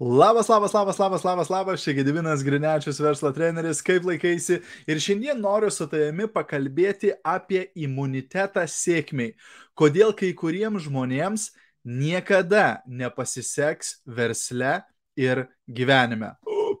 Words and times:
Labas, 0.00 0.46
labas, 0.46 0.72
labas, 0.72 0.96
labas, 0.96 1.24
labas, 1.24 1.48
labas, 1.48 1.82
čia 1.82 1.92
Gedivinas 1.92 2.44
Grinečius, 2.46 3.00
verslo 3.02 3.32
treneris, 3.34 3.80
kaip 3.82 4.04
laikaisi. 4.06 4.60
Ir 4.86 5.00
šiandien 5.02 5.40
noriu 5.42 5.72
su 5.74 5.88
tavimi 5.90 6.28
pakalbėti 6.30 7.10
apie 7.26 7.64
imunitetą 7.74 8.62
sėkmiai. 8.70 9.32
Kodėl 9.74 10.14
kai 10.14 10.30
kuriems 10.38 10.86
žmonėms 10.86 11.48
niekada 11.82 12.78
nepasiseks 12.86 13.96
versle 14.06 14.76
ir 15.18 15.48
gyvenime. 15.66 16.36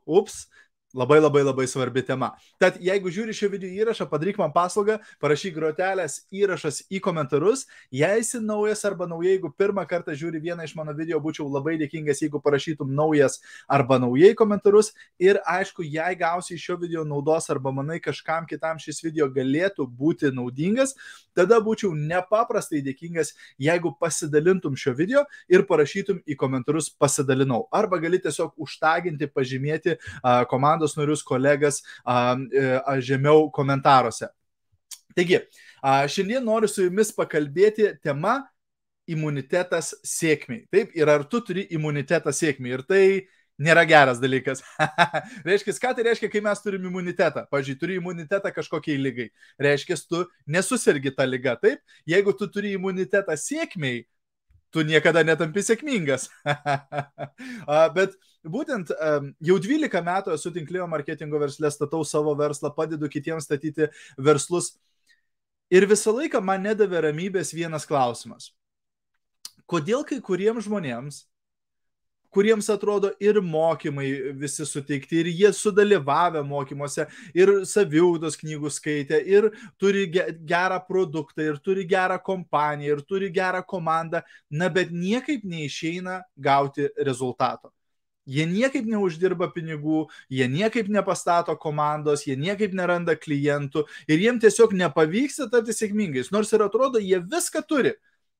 Ups, 0.06 0.44
Labai 0.94 1.20
labai 1.20 1.42
labai 1.42 1.66
svarbi 1.68 2.00
tema. 2.00 2.30
Tad 2.56 2.78
jeigu 2.80 3.10
žiūri 3.12 3.34
šio 3.36 3.50
video 3.52 3.68
įrašą, 3.68 4.06
padaryk 4.08 4.38
man 4.40 4.54
paslaugą, 4.54 4.94
parašyk 5.20 5.52
grotelės 5.52 6.22
įrašas 6.32 6.78
į 6.88 7.02
komentarus. 7.04 7.66
Jei 7.92 8.22
esi 8.22 8.40
naujas 8.40 8.86
arba 8.88 9.04
nauja, 9.04 9.34
jeigu 9.34 9.50
pirmą 9.52 9.84
kartą 9.84 10.14
žiūri 10.16 10.40
vieną 10.40 10.64
iš 10.64 10.72
mano 10.78 10.94
video, 10.96 11.20
būčiau 11.20 11.44
labai 11.44 11.74
dėkingas, 11.82 12.22
jeigu 12.24 12.40
parašytum 12.40 12.88
naujas 12.96 13.36
arba 13.68 13.98
naujai 14.00 14.30
komentarus. 14.32 14.94
Ir 15.20 15.42
aišku, 15.44 15.84
jei 15.84 16.16
gausi 16.16 16.56
iš 16.56 16.64
šio 16.70 16.78
video 16.80 17.04
naudos 17.04 17.50
arba 17.52 17.68
manai 17.68 18.00
kažkam 18.00 18.48
kitam 18.48 18.80
šis 18.80 19.02
video 19.04 19.28
galėtų 19.28 19.84
būti 19.92 20.32
naudingas, 20.32 20.96
tada 21.36 21.60
būčiau 21.60 21.92
nepaprastai 21.92 22.80
dėkingas, 22.88 23.34
jeigu 23.60 23.92
pasidalintum 24.00 24.72
šio 24.72 24.96
video 24.96 25.26
ir 25.52 25.68
parašytum 25.68 26.24
į 26.24 26.40
komentarus 26.40 26.88
pasidalinau. 26.96 27.66
Arba 27.76 28.00
gali 28.00 28.24
tiesiog 28.24 28.56
užtaginti, 28.56 29.28
pažymėti 29.28 29.98
uh, 29.98 30.48
komandą 30.48 30.77
komandos 30.78 30.96
narius, 30.96 31.22
kolegas 31.22 31.82
a, 32.04 32.36
e, 32.52 32.82
a, 32.86 33.00
žemiau 33.00 33.50
komentaruose. 33.50 34.28
Taigi, 35.14 35.40
a, 35.82 36.06
šiandien 36.06 36.44
noriu 36.44 36.68
su 36.68 36.84
jumis 36.86 37.10
pakalbėti 37.12 37.96
tema 38.02 38.46
imunitetas 39.08 39.94
sėkmiai. 40.04 40.66
Taip, 40.70 40.94
ir 40.94 41.08
ar 41.08 41.24
tu 41.24 41.40
turi 41.40 41.66
imunitetą 41.70 42.30
sėkmiai. 42.30 42.76
Ir 42.76 42.84
tai 42.86 43.02
nėra 43.58 43.84
geras 43.88 44.20
dalykas. 44.20 44.62
reiškia, 45.48 45.74
ką 45.82 45.94
tai 45.96 46.04
reiškia, 46.10 46.28
kai 46.30 46.42
mes 46.44 46.60
turim 46.62 46.84
imunitetą? 46.86 47.46
Pavyzdžiui, 47.50 47.78
turi 47.80 47.96
imunitetą 47.98 48.52
kažkokiai 48.54 49.00
lygai. 49.00 49.30
Reiškia, 49.58 49.96
tu 50.06 50.22
nesusirgi 50.46 51.14
tą 51.16 51.26
lygą. 51.26 51.56
Taip, 51.62 51.82
jeigu 52.06 52.36
tu 52.36 52.50
turi 52.52 52.76
imunitetą 52.76 53.34
sėkmiai, 53.34 54.04
tu 54.74 54.84
niekada 54.86 55.24
netampi 55.24 55.62
sėkmingas. 55.64 56.28
Bet 57.96 58.16
būtent 58.44 58.92
jau 58.92 59.56
12 59.64 60.02
metų 60.10 60.34
esu 60.36 60.52
tinklinio 60.54 60.88
marketingo 60.90 61.40
verslė, 61.40 61.70
statau 61.72 62.04
savo 62.06 62.34
verslą, 62.38 62.72
padedu 62.76 63.10
kitiems 63.12 63.48
statyti 63.48 63.90
verslus. 64.18 64.74
Ir 65.72 65.84
visą 65.88 66.14
laiką 66.16 66.40
man 66.44 66.64
nedavė 66.64 67.04
ramybės 67.08 67.52
vienas 67.52 67.84
klausimas. 67.88 68.52
Kodėl 69.68 70.04
kai 70.08 70.22
kuriems 70.24 70.64
žmonėms 70.64 71.26
kuriems 72.34 72.68
atrodo 72.70 73.12
ir 73.20 73.40
mokymai 73.44 74.08
visi 74.40 74.66
suteikti, 74.66 75.22
ir 75.22 75.30
jie 75.32 75.52
sudalyvavę 75.54 76.42
mokymuose, 76.46 77.06
ir 77.34 77.52
saviugdos 77.68 78.38
knygų 78.40 78.72
skaitė, 78.72 79.22
ir 79.24 79.50
turi 79.80 80.06
gerą 80.10 80.80
produktą, 80.88 81.46
ir 81.46 81.58
turi 81.64 81.86
gerą 81.88 82.20
kompaniją, 82.24 82.98
ir 82.98 83.02
turi 83.08 83.32
gerą 83.32 83.64
komandą, 83.66 84.22
na 84.50 84.68
bet 84.68 84.92
niekaip 84.92 85.44
neišeina 85.44 86.22
gauti 86.36 86.88
rezultato. 86.96 87.72
Jie 88.28 88.44
niekaip 88.44 88.84
neuždirba 88.84 89.46
pinigų, 89.54 90.02
jie 90.28 90.44
niekaip 90.52 90.90
nepastato 90.92 91.54
komandos, 91.56 92.26
jie 92.28 92.34
niekaip 92.36 92.74
neranda 92.76 93.14
klientų 93.16 93.86
ir 94.04 94.20
jiem 94.20 94.40
tiesiog 94.42 94.74
nepavyksta 94.76 95.46
tapti 95.48 95.72
sėkmingais. 95.72 96.28
Nors 96.34 96.52
ir 96.52 96.66
atrodo, 96.66 97.00
jie 97.00 97.22
viską 97.24 97.64
turi 97.64 97.94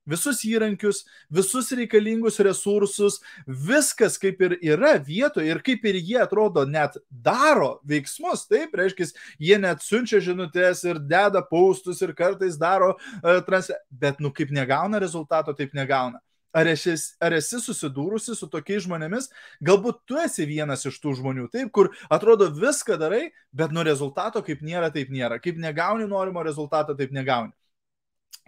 visus 0.09 0.43
įrankius, 0.47 1.03
visus 1.31 1.71
reikalingus 1.77 2.39
resursus, 2.45 3.19
viskas 3.47 4.17
kaip 4.21 4.41
ir 4.45 4.57
yra 4.73 4.95
vietoje 4.97 5.49
ir 5.51 5.61
kaip 5.65 5.85
ir 5.89 5.99
jie 6.01 6.19
atrodo 6.23 6.65
net 6.67 6.97
daro 7.09 7.77
veiksmus, 7.87 8.47
taip, 8.49 8.73
reiškia, 8.79 9.11
jie 9.39 9.59
net 9.61 9.83
siunčia 9.85 10.21
žinutės 10.23 10.83
ir 10.87 11.01
deda 11.01 11.43
paustus 11.45 12.01
ir 12.05 12.15
kartais 12.17 12.57
daro 12.59 12.95
uh, 12.95 13.39
trans... 13.45 13.71
Bet, 13.89 14.19
nu, 14.23 14.31
kaip 14.35 14.51
negauna 14.55 14.99
rezultato, 15.01 15.53
taip 15.53 15.73
negauna. 15.77 16.21
Ar 16.49 16.65
esi, 16.65 16.95
ar 17.21 17.35
esi 17.37 17.59
susidūrusi 17.61 18.33
su 18.33 18.47
tokiais 18.49 18.81
žmonėmis? 18.87 19.27
Galbūt 19.65 19.99
tu 20.09 20.17
esi 20.17 20.47
vienas 20.49 20.81
iš 20.89 20.97
tų 21.03 21.13
žmonių, 21.19 21.45
taip, 21.53 21.69
kur 21.75 21.91
atrodo 22.09 22.47
viską 22.55 22.97
darai, 22.97 23.27
bet 23.53 23.75
nuo 23.75 23.85
rezultato 23.85 24.41
kaip 24.45 24.63
nėra, 24.65 24.89
taip 24.93 25.11
nėra. 25.13 25.37
Kaip 25.43 25.61
negauni 25.61 26.09
norimo 26.09 26.41
rezultato, 26.45 26.97
taip 26.97 27.13
negauni. 27.13 27.53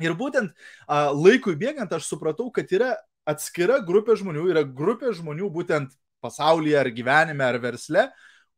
Ir 0.02 0.16
būtent 0.18 0.52
a, 0.88 1.10
laikui 1.14 1.56
bėgant 1.60 1.92
aš 1.94 2.10
supratau, 2.10 2.50
kad 2.54 2.70
yra 2.74 2.96
atskira 3.30 3.80
grupė 3.86 4.16
žmonių, 4.20 4.48
yra 4.54 4.64
grupė 4.66 5.14
žmonių 5.18 5.50
būtent 5.54 5.94
pasaulyje 6.22 6.80
ar 6.80 6.90
gyvenime 6.94 7.46
ar 7.46 7.58
versle, 7.62 8.08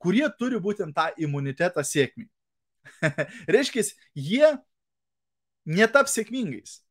kurie 0.02 0.26
turi 0.40 0.60
būtent 0.64 0.96
tą 0.96 1.10
imunitetą 1.20 1.84
sėkmį. 1.88 2.28
Reiškia, 3.56 3.86
jie 4.16 4.50
netaps 5.64 6.16
sėkmingais, 6.18 6.82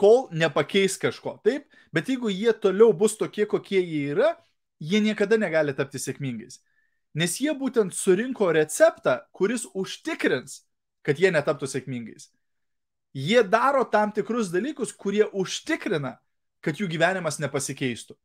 kol 0.00 0.28
nepakeis 0.32 0.96
kažko. 1.00 1.36
Taip, 1.44 1.68
bet 1.92 2.08
jeigu 2.08 2.32
jie 2.32 2.54
toliau 2.56 2.94
bus 2.96 3.18
tokie, 3.20 3.44
kokie 3.48 3.82
jie 3.82 4.06
yra, 4.14 4.32
jie 4.80 5.02
niekada 5.04 5.36
negali 5.40 5.74
tapti 5.76 6.00
sėkmingais. 6.00 6.62
Nes 7.18 7.36
jie 7.40 7.52
būtent 7.56 7.96
surinko 7.96 8.50
receptą, 8.54 9.18
kuris 9.34 9.64
užtikrins, 9.76 10.62
kad 11.04 11.20
jie 11.20 11.32
netaptų 11.32 11.68
sėkmingais 11.68 12.28
jie 13.14 13.42
daro 13.44 13.84
tam 13.84 14.12
tikrus 14.14 14.52
dalykus, 14.52 14.92
kurie 14.92 15.26
užtikrina, 15.32 16.16
kad 16.64 16.78
jų 16.80 16.88
gyvenimas 16.90 17.38
nepasikeistų. 17.42 18.16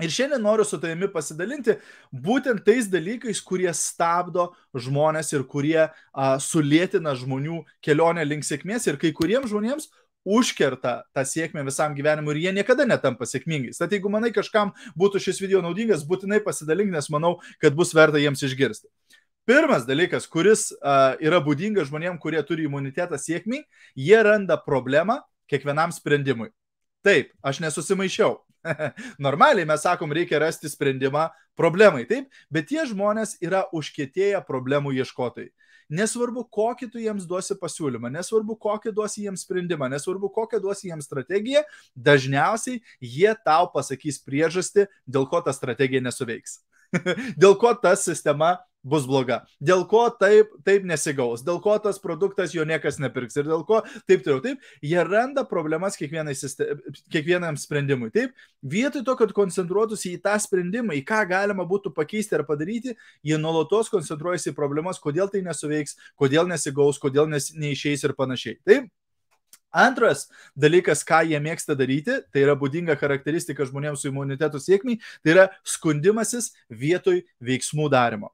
Ir 0.00 0.12
šiandien 0.12 0.40
noriu 0.40 0.64
su 0.64 0.78
tavimi 0.80 1.10
pasidalinti 1.12 1.74
būtent 2.08 2.62
tais 2.64 2.86
dalykais, 2.88 3.40
kurie 3.44 3.68
stabdo 3.76 4.50
žmonės 4.72 5.34
ir 5.34 5.44
kurie 5.44 5.82
a, 5.84 5.90
sulėtina 6.40 7.12
žmonių 7.18 7.60
kelionę 7.84 8.24
link 8.24 8.46
sėkmės 8.48 8.88
ir 8.88 8.96
kai 9.00 9.12
kuriems 9.16 9.52
žmonėms 9.52 9.90
užkerta 10.24 11.02
tą 11.16 11.24
sėkmę 11.24 11.64
visam 11.68 11.94
gyvenimui 11.96 12.34
ir 12.36 12.42
jie 12.46 12.54
niekada 12.60 12.86
netampa 12.88 13.28
sėkmingais. 13.28 13.80
Tad 13.80 13.92
jeigu 13.92 14.12
manai 14.12 14.32
kažkam 14.32 14.72
būtų 14.98 15.20
šis 15.26 15.40
video 15.40 15.60
naudingas, 15.64 16.04
būtinai 16.08 16.42
pasidalink, 16.44 16.92
nes 16.92 17.08
manau, 17.12 17.38
kad 17.60 17.76
bus 17.76 17.94
verta 17.96 18.20
jiems 18.20 18.44
išgirsti. 18.44 18.88
Pirmas 19.50 19.82
dalykas, 19.82 20.28
kuris 20.30 20.68
uh, 20.78 21.16
yra 21.18 21.40
būdingas 21.42 21.88
žmonėms, 21.88 22.20
kurie 22.22 22.38
turi 22.46 22.68
imunitetą 22.68 23.18
sėkmiai, 23.18 23.64
jie 23.98 24.20
randa 24.22 24.54
problemą 24.54 25.16
kiekvienam 25.50 25.90
sprendimui. 25.90 26.52
Taip, 27.02 27.32
aš 27.42 27.58
nesusimaišiau. 27.64 28.36
Normaliai 29.26 29.66
mes 29.66 29.82
sakom, 29.82 30.14
reikia 30.14 30.38
rasti 30.44 30.70
sprendimą 30.70 31.24
problemai, 31.58 32.04
taip, 32.06 32.30
bet 32.46 32.70
tie 32.70 32.84
žmonės 32.86 33.40
yra 33.42 33.64
užkėtėję 33.74 34.44
problemų 34.46 34.94
ieškotojai. 35.00 35.50
Nesvarbu, 35.98 36.46
kokį 36.54 36.86
tu 36.92 37.02
jiems 37.02 37.26
duosi 37.26 37.58
pasiūlymą, 37.58 38.14
nesvarbu, 38.20 38.54
kokį 38.54 38.94
duosi 38.94 39.24
jiems 39.26 39.42
sprendimą, 39.42 39.90
nesvarbu, 39.90 40.30
kokią 40.30 40.62
duosi 40.62 40.92
jiems 40.92 41.10
strategiją, 41.10 41.66
dažniausiai 41.98 42.78
jie 43.02 43.34
tau 43.42 43.66
pasakys 43.74 44.22
priežastį, 44.22 44.86
dėl 45.10 45.26
ko 45.26 45.42
ta 45.42 45.50
strategija 45.50 46.06
nesuveiks. 46.06 46.60
dėl 47.42 47.58
ko 47.58 47.74
ta 47.74 47.96
sistema 47.98 48.60
bus 48.82 49.06
bloga. 49.08 49.40
Dėl 49.60 49.84
ko 49.88 50.06
taip, 50.20 50.52
taip 50.64 50.84
nesigaus, 50.88 51.44
dėl 51.44 51.60
ko 51.62 51.76
tas 51.82 52.00
produktas 52.00 52.54
jo 52.54 52.64
niekas 52.68 53.00
nepirks 53.02 53.36
ir 53.40 53.48
dėl 53.48 53.64
ko 53.68 53.82
taip 54.08 54.24
toliau. 54.24 54.40
Taip, 54.44 54.62
jie 54.84 55.04
randa 55.06 55.44
problemas 55.48 55.98
kiekvienam 56.00 57.58
sprendimui. 57.60 58.10
Taip, 58.14 58.32
vietoj 58.62 59.04
to, 59.06 59.16
kad 59.20 59.34
koncentruotųsi 59.36 60.14
į 60.16 60.22
tą 60.24 60.36
sprendimą, 60.40 60.96
į 60.96 61.04
ką 61.08 61.20
galima 61.30 61.66
būtų 61.68 61.92
pakeisti 61.96 62.38
ar 62.38 62.46
padaryti, 62.48 62.96
jie 63.26 63.40
nuolatos 63.40 63.92
koncentruojasi 63.92 64.52
į 64.52 64.56
problemas, 64.56 65.02
kodėl 65.02 65.28
tai 65.32 65.44
nesuveiks, 65.44 65.98
kodėl 66.20 66.48
nesigaus, 66.50 67.00
kodėl 67.02 67.28
nes, 67.30 67.52
neišeis 67.56 68.08
ir 68.08 68.16
panašiai. 68.16 68.58
Taip, 68.64 68.88
Antras 69.70 70.24
dalykas, 70.58 71.04
ką 71.06 71.20
jie 71.30 71.38
mėgsta 71.38 71.76
daryti, 71.78 72.16
tai 72.34 72.42
yra 72.42 72.56
būdinga 72.58 72.96
charakteristika 72.98 73.62
žmonėms 73.68 74.02
su 74.02 74.10
imunitetu 74.10 74.58
sėkmiai, 74.58 74.98
tai 75.22 75.36
yra 75.36 75.46
skundimasis 75.62 76.50
vietoj 76.74 77.20
veiksmų 77.38 77.86
darimo 77.92 78.32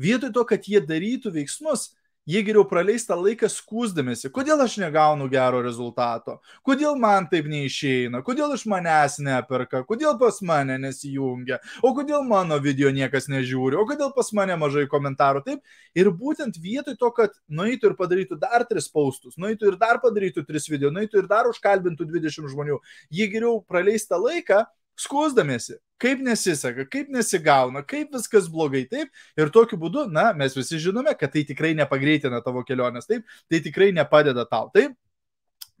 vietoj 0.00 0.32
to, 0.32 0.44
kad 0.48 0.68
jie 0.68 0.80
darytų 0.84 1.32
veiksmus, 1.34 1.90
jie 2.26 2.42
geriau 2.42 2.64
praleis 2.66 3.04
tą 3.06 3.14
laiką 3.20 3.46
skūsdamėsi, 3.50 4.32
kodėl 4.34 4.60
aš 4.64 4.76
negaunu 4.82 5.28
gero 5.30 5.60
rezultato, 5.62 6.40
kodėl 6.66 6.96
man 6.98 7.28
taip 7.30 7.46
neišeina, 7.50 8.20
kodėl 8.26 8.56
iš 8.56 8.64
manęs 8.70 9.20
neperka, 9.22 9.84
kodėl 9.86 10.16
pas 10.18 10.40
mane 10.42 10.74
nesijungia, 10.82 11.60
o 11.86 11.92
kodėl 11.94 12.26
mano 12.26 12.58
video 12.62 12.90
niekas 12.94 13.30
nežiūri, 13.30 13.78
o 13.78 13.86
kodėl 13.86 14.10
pas 14.16 14.32
mane 14.34 14.56
mažai 14.58 14.88
komentarų. 14.90 15.44
Taip, 15.46 15.76
ir 15.94 16.10
būtent 16.10 16.58
vietoj 16.58 16.98
to, 16.98 17.12
kad 17.14 17.36
nueitų 17.46 17.92
ir 17.92 17.98
padarytų 18.00 18.40
dar 18.42 18.66
tris 18.66 18.90
paustus, 18.90 19.38
nueitų 19.38 19.70
ir 19.70 19.78
dar 19.78 20.02
padarytų 20.02 20.42
tris 20.50 20.66
video, 20.72 20.90
nueitų 20.90 21.22
ir 21.22 21.30
dar 21.30 21.46
užkalbintų 21.52 22.10
20 22.10 22.50
žmonių, 22.50 22.80
jie 23.14 23.30
geriau 23.30 23.60
praleis 23.62 24.10
tą 24.10 24.18
laiką 24.18 24.64
skūsdamėsi, 25.00 25.76
kaip 26.00 26.20
nesiseka, 26.24 26.86
kaip 26.90 27.10
nesigauna, 27.12 27.82
kaip 27.86 28.14
viskas 28.14 28.48
blogai, 28.52 28.84
taip. 28.90 29.12
Ir 29.38 29.52
tokiu 29.54 29.78
būdu, 29.80 30.06
na, 30.12 30.30
mes 30.36 30.56
visi 30.56 30.80
žinome, 30.82 31.12
kad 31.18 31.32
tai 31.32 31.44
tikrai 31.48 31.74
nepagreitina 31.78 32.42
tavo 32.44 32.64
kelionės, 32.66 33.08
taip, 33.08 33.26
tai 33.50 33.62
tikrai 33.64 33.92
nepadeda 33.96 34.46
tau, 34.48 34.70
taip. 34.74 34.96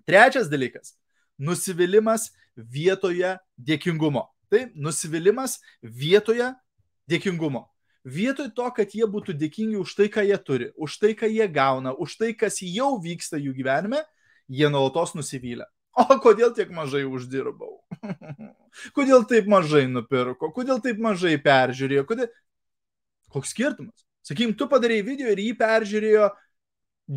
Trečias 0.06 0.48
dalykas- 0.48 0.94
nusivylimas 1.46 2.30
vietoje 2.56 3.38
dėkingumo. 3.58 4.28
Tai 4.50 4.70
nusivylimas 4.74 5.58
vietoje 5.82 6.54
dėkingumo. 7.10 7.66
Vietoj 8.06 8.52
to, 8.54 8.70
kad 8.70 8.92
jie 8.94 9.02
būtų 9.02 9.34
dėkingi 9.34 9.80
už 9.80 9.94
tai, 9.98 10.06
ką 10.06 10.22
jie 10.22 10.38
turi, 10.38 10.70
už 10.78 10.98
tai, 11.02 11.14
ką 11.18 11.26
jie 11.26 11.48
gauna, 11.50 11.90
už 11.90 12.16
tai, 12.16 12.32
kas 12.32 12.60
jau 12.62 13.00
vyksta 13.02 13.34
jų 13.34 13.50
gyvenime, 13.56 14.04
jie 14.46 14.68
nuolatos 14.70 15.16
nusivylę. 15.18 15.66
O 15.96 16.18
kodėl 16.20 16.52
tiek 16.56 16.72
mažai 16.76 17.04
uždirbau? 17.08 17.78
kodėl 18.96 19.24
taip 19.28 19.46
mažai 19.48 19.86
nupirko? 19.88 20.50
Kodėl 20.52 20.82
taip 20.84 21.00
mažai 21.02 21.36
peržiūrėjo? 21.42 22.06
Kodėl... 22.08 22.30
Koks 23.32 23.54
skirtumas? 23.54 24.04
Sakykim, 24.26 24.52
tu 24.58 24.68
padarėjai 24.68 25.06
video 25.06 25.30
ir 25.32 25.40
jį 25.40 25.52
peržiūrėjo 25.60 26.30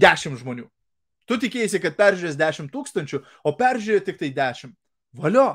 10 0.04 0.38
žmonių. 0.40 0.68
Tu 1.30 1.38
tikėjai, 1.44 1.81
kad 1.84 1.98
peržiūrės 1.98 2.38
10 2.40 2.70
tūkstančių, 2.74 3.20
o 3.46 3.54
peržiūrėjo 3.58 4.06
tik 4.08 4.22
tai 4.22 4.31
10. 4.34 4.72
Valio, 5.20 5.50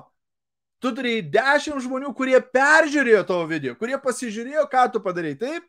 Tu 0.85 0.91
turėjai 0.93 1.23
10 1.33 1.79
žmonių, 1.81 2.11
kurie 2.13 2.37
peržiūrėjo 2.37 3.23
tavo 3.25 3.47
video, 3.49 3.73
kurie 3.81 3.97
pasižiūrėjo, 3.97 4.67
ką 4.69 4.83
tu 4.93 5.01
padarėjai. 5.01 5.39
Taip, 5.41 5.69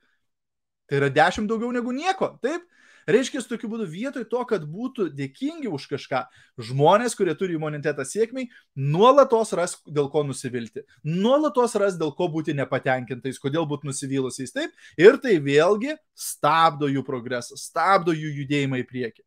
tai 0.91 0.97
yra 0.99 1.07
10 1.13 1.47
daugiau 1.47 1.69
negu 1.71 1.93
nieko. 1.95 2.33
Taip, 2.43 2.65
reiškia, 3.09 3.41
tokiu 3.49 3.69
būdu 3.71 3.87
vietoj 3.89 4.25
to, 4.31 4.41
kad 4.49 4.65
būtų 4.69 5.07
dėkingi 5.15 5.71
už 5.71 5.87
kažką, 5.93 6.23
žmonės, 6.69 7.15
kurie 7.17 7.35
turi 7.37 7.57
imunitetą 7.57 8.05
sėkmiai, 8.07 8.49
nuolatos 8.75 9.53
ras 9.57 9.77
dėl 9.85 10.09
ko 10.13 10.25
nusivilti. 10.27 10.85
Nuolatos 11.03 11.77
ras 11.81 11.97
dėl 11.99 12.13
ko 12.17 12.29
būti 12.33 12.55
nepatenkintais, 12.57 13.41
kodėl 13.41 13.67
būti 13.69 13.89
nusivylusiais. 13.89 14.53
Taip, 14.55 14.75
ir 14.97 15.19
tai 15.23 15.39
vėlgi 15.43 15.97
stabdo 16.15 16.91
jų 16.91 17.05
progresą, 17.07 17.57
stabdo 17.59 18.15
jų 18.15 18.31
judėjimą 18.41 18.83
į 18.83 18.87
priekį. 18.91 19.25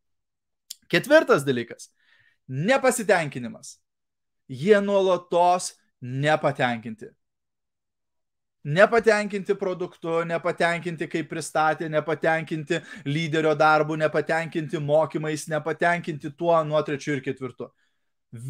Ketvirtas 0.89 1.45
dalykas- 1.45 1.91
nepasitenkinimas 2.69 3.77
jie 4.49 4.81
nuolatos 4.81 5.75
nepatenkinti. 6.01 7.13
Nepatenkinti 8.69 9.55
produktu, 9.57 10.19
nepatenkinti 10.29 11.09
kaip 11.09 11.31
pristatė, 11.31 11.89
nepatenkinti 11.93 12.83
lyderio 13.09 13.55
darbu, 13.57 13.97
nepatenkinti 14.01 14.81
mokymais, 14.85 15.47
nepatenkinti 15.49 16.35
tuo 16.37 16.57
nuo 16.69 16.83
trečių 16.85 17.17
ir 17.17 17.23
ketvirtų. 17.25 17.71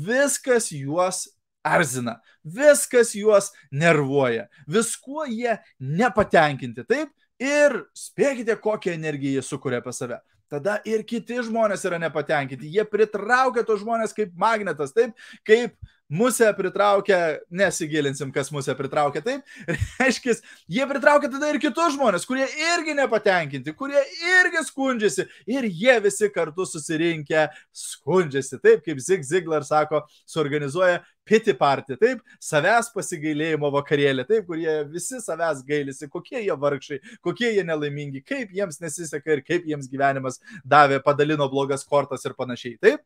Viskas 0.08 0.72
juos 0.74 1.28
erzina, 1.66 2.16
viskas 2.42 3.12
juos 3.14 3.52
nervuoja, 3.70 4.48
viskuo 4.66 5.28
jie 5.28 5.54
nepatenkinti. 5.78 6.86
Taip, 6.88 7.14
ir 7.38 7.84
spėkite, 7.94 8.58
kokią 8.58 8.96
energiją 8.98 9.38
jie 9.38 9.46
sukuria 9.46 9.78
apie 9.84 9.94
save 9.94 10.18
tada 10.48 10.78
ir 10.88 11.04
kiti 11.06 11.38
žmonės 11.44 11.84
yra 11.88 11.98
nepatenkinti. 12.00 12.70
Jie 12.72 12.84
pritraukia 12.88 13.64
tos 13.68 13.82
žmonės 13.82 14.14
kaip 14.16 14.32
magnetas, 14.40 14.94
taip, 14.96 15.12
kaip 15.46 15.76
musę 16.08 16.54
pritraukia, 16.56 17.38
nesigilinsim, 17.50 18.32
kas 18.32 18.50
musę 18.52 18.74
pritraukia, 18.74 19.22
taip, 19.22 19.44
reiškia, 20.00 20.38
jie 20.68 20.86
pritraukia 20.88 21.30
tada 21.32 21.50
ir 21.52 21.60
kitus 21.62 21.94
žmonės, 21.96 22.24
kurie 22.28 22.46
irgi 22.72 22.96
nepatenkinti, 22.96 23.74
kurie 23.76 24.00
irgi 24.38 24.64
skundžiasi 24.70 25.28
ir 25.50 25.68
jie 25.68 25.98
visi 26.04 26.30
kartu 26.32 26.66
susirinkę 26.68 27.46
skundžiasi, 27.76 28.60
taip, 28.64 28.82
kaip 28.86 29.04
Zig 29.04 29.26
Ziglar 29.28 29.66
sako, 29.68 30.02
suorganizuoja 30.28 31.02
piti 31.28 31.52
partį, 31.52 31.98
taip, 32.00 32.24
savęs 32.40 32.88
pasigailėjimo 32.94 33.68
vakarėlį, 33.74 34.24
taip, 34.30 34.48
kurie 34.48 34.78
visi 34.88 35.20
savęs 35.20 35.60
gailisi, 35.68 36.08
kokie 36.08 36.40
jie 36.40 36.56
vargšai, 36.56 37.02
kokie 37.24 37.52
jie 37.52 37.66
nelaimingi, 37.68 38.24
kaip 38.24 38.56
jiems 38.56 38.80
nesiseka 38.80 39.36
ir 39.36 39.44
kaip 39.44 39.68
jiems 39.68 39.90
gyvenimas 39.92 40.40
davė, 40.64 41.02
padalino 41.04 41.50
blogas 41.52 41.84
kortas 41.84 42.24
ir 42.24 42.36
panašiai. 42.38 42.80
Taip. 42.80 43.04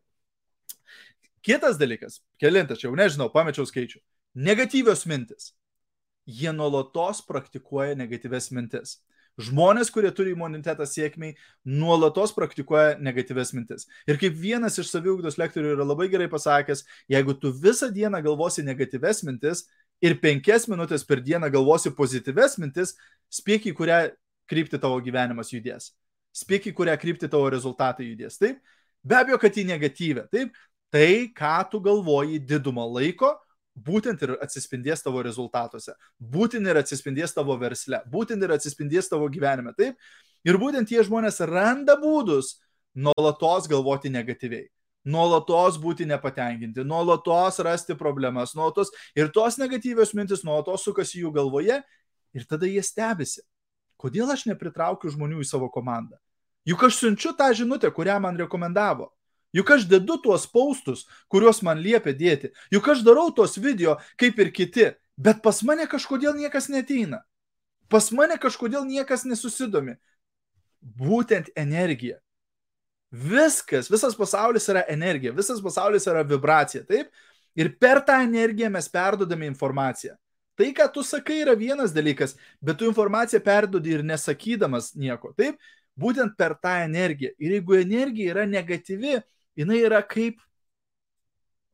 Kitas 1.43 1.79
dalykas, 1.79 2.21
kelintas, 2.39 2.79
čia 2.79 2.89
jau 2.89 2.97
nežinau, 2.99 3.27
pamečiau 3.33 3.67
skaičių. 3.67 3.99
Negatyvios 4.39 5.03
mintis. 5.11 5.53
Jie 6.27 6.53
nuolatos 6.55 7.21
praktikuoja 7.27 7.97
negatyves 7.99 8.53
mintis. 8.55 9.01
Žmonės, 9.41 9.89
kurie 9.91 10.11
turi 10.13 10.35
imunitetą 10.37 10.85
sėkmiai, 10.87 11.35
nuolatos 11.65 12.35
praktikuoja 12.37 12.99
negatyves 13.01 13.55
mintis. 13.57 13.89
Ir 14.07 14.21
kaip 14.21 14.37
vienas 14.39 14.77
iš 14.79 14.91
saviugdos 14.93 15.39
lektorių 15.41 15.73
yra 15.75 15.87
labai 15.89 16.11
gerai 16.13 16.29
pasakęs, 16.31 16.85
jeigu 17.11 17.35
tu 17.41 17.51
visą 17.51 17.89
dieną 17.91 18.21
galvosi 18.23 18.63
negatyves 18.63 19.25
mintis 19.25 19.65
ir 20.05 20.19
penkias 20.21 20.69
minutės 20.69 21.07
per 21.09 21.25
dieną 21.25 21.49
galvosi 21.55 21.95
pozityves 21.97 22.59
mintis, 22.61 22.95
spėk 23.33 23.71
į 23.73 23.75
kurią 23.79 24.03
kryptį 24.53 24.83
tavo 24.83 25.01
gyvenimas 25.03 25.51
judės. 25.55 25.91
Spėk 26.37 26.69
į 26.69 26.77
kurią 26.77 26.95
kryptį 27.01 27.33
tavo 27.33 27.49
rezultatai 27.53 28.07
judės. 28.11 28.39
Taip? 28.41 28.61
Be 29.03 29.17
abejo, 29.19 29.41
kad 29.41 29.57
į 29.57 29.67
negatyvę. 29.73 30.29
Taip? 30.33 30.53
Tai, 30.93 31.33
ką 31.33 31.55
tu 31.73 31.81
galvoji 31.81 32.41
didumą 32.45 32.85
laiko, 32.99 33.33
būtent 33.73 34.21
ir 34.27 34.35
atsispindės 34.45 35.01
tavo 35.05 35.23
rezultatuose, 35.25 35.95
būtent 36.21 36.69
ir 36.69 36.81
atsispindės 36.83 37.33
tavo 37.33 37.57
versle, 37.57 38.03
būtent 38.13 38.45
ir 38.45 38.53
atsispindės 38.53 39.09
tavo 39.09 39.29
gyvenime. 39.33 39.73
Taip? 39.79 39.97
Ir 40.45 40.59
būtent 40.61 40.91
tie 40.91 41.01
žmonės 41.07 41.41
randa 41.49 41.97
būdus 41.97 42.59
nuolatos 42.93 43.69
galvoti 43.71 44.13
negatyviai, 44.13 44.67
nuolatos 45.09 45.79
būti 45.81 46.05
nepatenkinti, 46.11 46.85
nuolatos 46.85 47.63
rasti 47.65 47.97
problemas, 47.97 48.53
nuolatos 48.59 48.93
ir 49.17 49.33
tos 49.33 49.57
negatyvios 49.57 50.13
mintis 50.19 50.45
nuolatos 50.45 50.85
sukasi 50.85 51.23
jų 51.23 51.33
galvoje 51.33 51.81
ir 52.37 52.47
tada 52.51 52.69
jie 52.69 52.83
stebisi. 52.85 53.41
Kodėl 53.97 54.29
aš 54.35 54.45
nepritraukiu 54.51 55.15
žmonių 55.15 55.41
į 55.41 55.49
savo 55.49 55.71
komandą? 55.73 56.19
Juk 56.67 56.85
aš 56.85 57.01
siunčiu 57.01 57.33
tą 57.39 57.49
žinutę, 57.55 57.89
kurią 57.95 58.19
man 58.23 58.37
rekomendavo. 58.39 59.09
Juk 59.53 59.71
aš 59.75 59.85
dedu 59.89 60.17
tuos 60.23 60.47
paustus, 60.49 61.05
kuriuos 61.29 61.61
man 61.65 61.81
liepia 61.85 62.15
dėti. 62.17 62.53
Juk 62.73 62.89
aš 62.89 63.05
darau 63.05 63.29
tuos 63.35 63.59
video 63.61 63.99
kaip 64.21 64.41
ir 64.41 64.53
kiti, 64.55 64.89
bet 65.17 65.43
pas 65.45 65.61
mane 65.63 65.87
kažkodėl 65.91 66.35
niekas 66.39 66.71
neteina. 66.73 67.21
Pas 67.93 68.09
mane 68.17 68.39
kažkodėl 68.41 68.87
niekas 68.89 69.27
nesusidomi. 69.29 69.99
Būtent 70.81 71.53
energija. 71.57 72.17
Viskas, 73.13 73.91
visas 73.93 74.17
pasaulis 74.17 74.65
yra 74.73 74.87
energija, 74.89 75.35
visas 75.37 75.61
pasaulis 75.61 76.09
yra 76.09 76.23
vibracija, 76.25 76.81
taip? 76.89 77.11
Ir 77.53 77.75
per 77.77 78.01
tą 78.01 78.17
energiją 78.25 78.71
mes 78.73 78.89
perdodame 78.89 79.45
informaciją. 79.51 80.15
Tai, 80.57 80.71
ką 80.77 80.87
tu 80.95 81.05
sakai, 81.05 81.43
yra 81.45 81.53
vienas 81.57 81.93
dalykas, 81.93 82.33
bet 82.65 82.79
tu 82.81 82.89
informaciją 82.89 83.43
perdodi 83.45 83.93
ir 83.93 84.05
nesakydamas 84.05 84.95
nieko, 84.97 85.35
taip? 85.37 85.61
Būtent 86.01 86.33
per 86.41 86.57
tą 86.57 86.79
energiją. 86.87 87.35
Ir 87.37 87.59
jeigu 87.59 87.77
energija 87.77 88.33
yra 88.33 88.47
negatyvi, 88.49 89.19
jinai 89.59 89.83
yra 89.87 90.01
kaip 90.07 90.41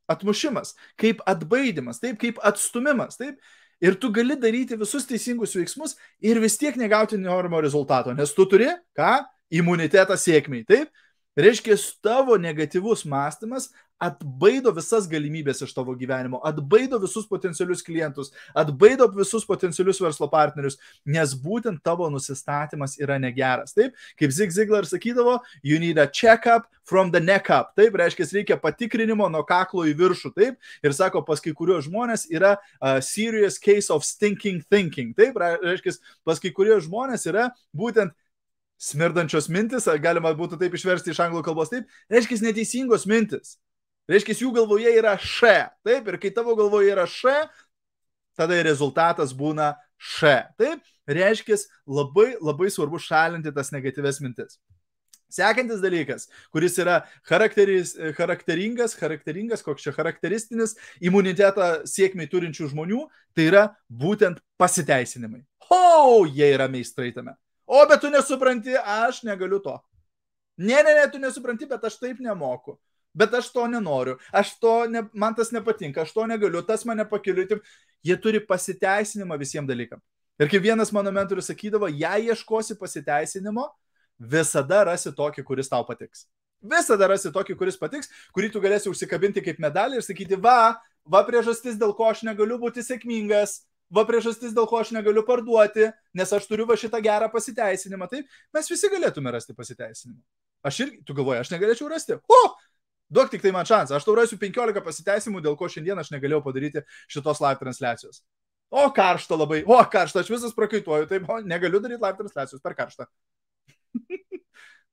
atmušimas, 0.08 0.74
kaip 0.98 1.20
atbaidimas, 1.28 2.00
taip, 2.00 2.18
kaip 2.20 2.40
atstumimas, 2.46 3.18
taip. 3.20 3.40
Ir 3.78 3.94
tu 3.94 4.10
gali 4.10 4.34
daryti 4.34 4.74
visus 4.74 5.04
teisingus 5.06 5.52
veiksmus 5.54 5.94
ir 6.24 6.40
vis 6.42 6.56
tiek 6.58 6.74
negauti 6.80 7.18
norimo 7.20 7.60
rezultato, 7.62 8.10
nes 8.10 8.32
tu 8.34 8.46
turi, 8.50 8.66
ką, 8.98 9.20
imunitetą 9.54 10.16
sėkmiai, 10.18 10.64
taip. 10.66 10.90
Reiškia, 11.38 11.76
tavo 12.02 12.34
negatyvus 12.40 13.04
mąstymas 13.06 13.68
atbaido 14.02 14.70
visas 14.74 15.08
galimybės 15.10 15.60
iš 15.66 15.72
tavo 15.74 15.92
gyvenimo, 15.98 16.38
atbaido 16.46 17.00
visus 17.02 17.26
potencialius 17.30 17.82
klientus, 17.86 18.30
atbaido 18.56 19.08
visus 19.14 19.46
potencialius 19.46 20.00
verslo 20.02 20.28
partnerius, 20.30 20.78
nes 21.06 21.34
būtent 21.38 21.82
tavo 21.84 22.08
nusistatymas 22.10 22.96
yra 23.02 23.18
negeras. 23.22 23.74
Taip, 23.76 23.94
kaip 24.18 24.34
Zig 24.34 24.54
Ziglar 24.54 24.86
sakydavo, 24.86 25.38
you 25.62 25.78
need 25.82 25.98
a 25.98 26.06
check-up 26.06 26.70
from 26.84 27.10
the 27.10 27.20
neck 27.20 27.50
up. 27.50 27.74
Taip, 27.78 27.98
reiškia, 27.98 28.28
reikia 28.38 28.60
patikrinimo 28.62 29.26
nuo 29.30 29.42
kaklo 29.46 29.86
į 29.86 29.96
viršų. 29.98 30.34
Taip, 30.38 30.70
ir 30.82 30.94
sako, 30.96 31.24
pas 31.26 31.42
kai 31.42 31.54
kuriuos 31.54 31.86
žmonės 31.90 32.28
yra 32.30 32.56
a 32.80 32.98
serious 33.02 33.58
case 33.58 33.90
of 33.94 34.06
stinking 34.06 34.62
thinking. 34.70 35.14
Taip, 35.18 35.38
reiškia, 35.38 35.98
pas 36.26 36.42
kai 36.42 36.54
kuriuos 36.54 36.86
žmonės 36.86 37.26
yra 37.30 37.50
būtent 37.76 38.14
smirdančios 38.78 39.48
mintis, 39.50 39.88
galima 40.02 40.32
būtų 40.38 40.58
taip 40.60 40.76
išversti 40.78 41.12
iš 41.12 41.22
anglų 41.24 41.42
kalbos, 41.46 41.72
taip, 41.72 41.88
reiškia 42.12 42.40
neteisingos 42.46 43.06
mintis. 43.10 43.56
Reiškia, 44.08 44.38
jų 44.40 44.54
galvoje 44.56 44.92
yra 44.96 45.18
š. 45.20 45.66
Taip, 45.84 46.06
ir 46.08 46.16
kai 46.22 46.30
tavo 46.32 46.54
galvoje 46.56 46.94
yra 46.94 47.04
š, 47.04 47.34
tada 48.38 48.62
rezultatas 48.64 49.34
būna 49.36 49.74
š. 50.00 50.38
Taip, 50.56 50.86
reiškia, 51.10 51.58
labai, 51.84 52.30
labai 52.40 52.70
svarbu 52.72 53.00
šalinti 53.02 53.52
tas 53.52 53.72
negatyves 53.74 54.22
mintis. 54.24 54.56
Sekantis 55.28 55.82
dalykas, 55.84 56.24
kuris 56.54 56.78
yra 56.80 57.02
charakteringas, 57.28 58.94
charakteringas, 58.96 59.60
koks 59.60 59.84
čia 59.84 59.92
charakteristinis 59.92 60.72
imunitetą 61.04 61.82
sėkmiai 61.84 62.30
turinčių 62.32 62.70
žmonių, 62.72 63.02
tai 63.36 63.50
yra 63.50 63.66
būtent 63.92 64.40
pasiteisinimai. 64.56 65.42
O, 65.68 66.24
jie 66.24 66.48
yra 66.54 66.70
meistrai 66.72 67.12
tame. 67.12 67.36
O, 67.68 67.84
bet 67.88 68.00
tu 68.00 68.10
nesupranti, 68.10 68.72
aš 68.80 69.22
negaliu 69.28 69.60
to. 69.60 69.76
Ne, 70.56 70.80
ne, 70.82 70.94
ne, 70.96 71.06
tu 71.12 71.20
nesupranti, 71.20 71.68
bet 71.68 71.84
aš 71.84 72.00
taip 72.00 72.22
nemoku 72.24 72.78
bet 73.18 73.34
aš 73.34 73.50
to 73.52 73.66
nenoriu, 73.70 74.16
aš 74.32 74.54
to, 74.62 74.74
ne, 74.90 75.02
man 75.12 75.34
tas 75.34 75.50
nepatinka, 75.54 76.04
aš 76.04 76.14
to 76.14 76.26
negaliu, 76.30 76.62
tas 76.66 76.84
mane 76.88 77.06
pakeliu. 77.08 77.60
Jie 78.06 78.14
turi 78.22 78.38
pasiteisinimą 78.46 79.38
visiems 79.40 79.66
dalykams. 79.66 80.04
Ir 80.38 80.50
kaip 80.50 80.62
vienas 80.62 80.92
mano 80.94 81.10
mentorius 81.10 81.48
sakydavo, 81.50 81.88
jei 81.90 82.28
ieškosi 82.30 82.76
pasiteisinimo, 82.78 83.64
visada 84.18 84.84
rasi 84.86 85.10
tokį, 85.10 85.42
kuris 85.48 85.70
tau 85.70 85.82
patiks. 85.86 86.28
Visada 86.62 87.08
rasi 87.10 87.32
tokį, 87.34 87.56
kuris 87.58 87.78
patiks, 87.78 88.10
kurį 88.34 88.52
tu 88.54 88.62
galėsi 88.62 88.90
užsikabinti 88.90 89.42
kaip 89.42 89.58
medalį 89.62 89.98
ir 89.98 90.06
sakyti, 90.06 90.38
va, 90.38 90.78
va 91.10 91.24
priežastis, 91.26 91.74
dėl 91.80 91.90
ko 91.98 92.06
aš 92.12 92.22
negaliu 92.28 92.60
būti 92.62 92.86
sėkmingas, 92.86 93.64
va 93.94 94.04
priežastis, 94.08 94.54
dėl 94.56 94.68
ko 94.68 94.80
aš 94.80 94.92
negaliu 94.96 95.24
parduoti, 95.26 95.88
nes 96.16 96.32
aš 96.34 96.46
turiu 96.48 96.66
va 96.68 96.76
šitą 96.78 97.00
gerą 97.04 97.30
pasiteisinimą. 97.32 98.08
Taip, 98.10 98.40
mes 98.54 98.70
visi 98.70 98.90
galėtume 98.92 99.32
rasti 99.34 99.56
pasiteisinimą. 99.56 100.20
Aš 100.68 100.80
irgi, 100.84 100.98
tu 101.06 101.14
galvoji, 101.16 101.42
aš 101.44 101.52
negalėčiau 101.54 101.88
rasti. 101.90 102.18
O, 102.18 102.40
duok 103.14 103.30
tik 103.32 103.44
tai 103.44 103.52
man 103.54 103.68
šansą. 103.68 103.96
Aš 103.98 104.06
tau 104.06 104.16
rasiu 104.18 104.38
15 104.40 104.84
pasiteisimų, 104.84 105.42
dėl 105.44 105.56
ko 105.58 105.70
šiandien 105.70 106.00
aš 106.02 106.12
negalėjau 106.14 106.42
padaryti 106.44 106.84
šitos 107.10 107.40
live 107.44 107.60
transliacijos. 107.62 108.22
O 108.68 108.84
karšta 108.92 109.38
labai, 109.38 109.62
o 109.64 109.78
karšta, 109.88 110.20
aš 110.20 110.32
visas 110.34 110.56
prakaituoju, 110.56 111.08
taip, 111.08 111.28
o 111.30 111.38
negaliu 111.40 111.80
daryti 111.80 112.02
live 112.02 112.18
transliacijos 112.18 112.64
per 112.64 112.76
karštą. 112.76 113.08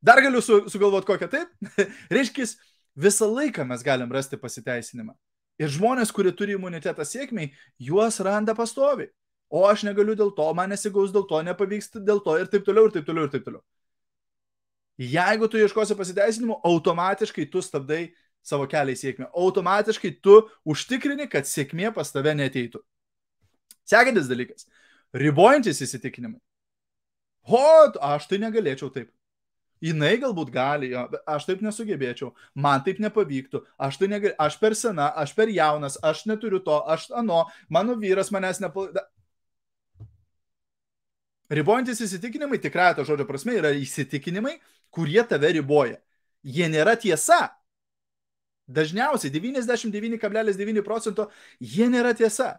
Dar 0.06 0.22
galiu 0.24 0.40
su, 0.46 0.62
sugalvoti 0.72 1.10
kokią 1.10 1.32
taip. 1.34 1.76
Reiškia, 2.16 2.48
visą 2.96 3.28
laiką 3.32 3.66
mes 3.68 3.84
galim 3.84 4.14
rasti 4.14 4.40
pasiteisinimą. 4.40 5.18
Ir 5.62 5.72
žmonės, 5.72 6.12
kurie 6.12 6.34
turi 6.36 6.58
imunitetą 6.58 7.06
sėkmiai, 7.08 7.54
juos 7.80 8.20
randa 8.24 8.56
pastovi. 8.58 9.08
O 9.50 9.64
aš 9.70 9.86
negaliu 9.88 10.16
dėl 10.18 10.34
to, 10.36 10.48
man 10.58 10.74
nesigaus 10.74 11.14
dėl 11.16 11.24
to, 11.30 11.40
nepavyks 11.46 11.94
dėl 11.96 12.20
to 12.26 12.36
ir 12.42 12.50
taip 12.52 12.66
toliau, 12.68 12.90
ir 12.90 12.96
taip 12.96 13.06
toliau, 13.08 13.28
ir 13.28 13.32
taip 13.32 13.46
toliau. 13.46 13.64
Jeigu 15.00 15.48
tu 15.52 15.60
ieškosi 15.60 15.96
pasiteisinimų, 16.00 16.58
automatiškai 16.66 17.46
tu 17.52 17.62
stabdai 17.64 18.10
savo 18.46 18.68
kelią 18.70 18.96
į 18.96 19.00
sėkmę. 19.00 19.30
Automatiškai 19.36 20.14
tu 20.24 20.38
užtikrini, 20.68 21.28
kad 21.32 21.48
sėkmė 21.50 21.92
pas 21.96 22.12
tave 22.14 22.36
neteitų. 22.38 22.82
Sekantis 23.88 24.30
dalykas. 24.32 24.68
Ribojantis 25.16 25.82
įsitikinimai. 25.86 26.40
O, 27.46 27.62
aš 28.02 28.28
tai 28.30 28.40
negalėčiau 28.42 28.90
taip. 28.94 29.12
Jinai 29.84 30.16
galbūt 30.22 30.52
gali, 30.54 30.94
jo, 30.94 31.02
aš 31.28 31.46
taip 31.50 31.60
nesugebėčiau, 31.66 32.32
man 32.56 32.84
taip 32.86 33.02
nepavyktų, 33.04 33.60
aš 33.76 34.00
tai 34.00 34.08
negali, 34.10 34.32
aš 34.40 34.56
per 34.62 34.76
sena, 34.78 35.10
aš 35.20 35.34
per 35.36 35.52
jaunas, 35.52 35.98
aš 36.02 36.24
neturiu 36.30 36.62
to, 36.64 36.78
aš 36.90 37.10
ano, 37.14 37.44
mano 37.70 37.98
vyras 38.00 38.32
manęs 38.34 38.62
nepalaiko. 38.64 39.04
Ribojantis 41.52 42.00
įsitikinimai, 42.02 42.58
tikrąją 42.58 42.96
to 42.98 43.04
žodžio 43.06 43.28
prasme, 43.30 43.54
yra 43.60 43.70
įsitikinimai, 43.78 44.56
kurie 44.90 45.22
tave 45.30 45.52
riboja. 45.54 46.00
Jie 46.42 46.66
nėra 46.72 46.96
tiesa. 46.98 47.52
Dažniausiai 48.66 49.30
99,9 49.30 50.82
procento 50.86 51.28
jie 51.62 51.86
nėra 51.92 52.16
tiesa. 52.18 52.56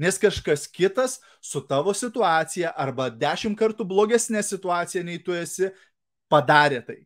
Nes 0.00 0.16
kažkas 0.18 0.64
kitas 0.72 1.18
su 1.44 1.60
tavo 1.68 1.92
situacija 1.92 2.72
arba 2.80 3.10
dešimt 3.12 3.58
kartų 3.60 3.84
blogesnė 3.86 4.40
situacija 4.42 5.04
nei 5.04 5.20
tu 5.20 5.36
esi 5.36 5.68
padarė 6.32 6.80
tai. 6.86 6.98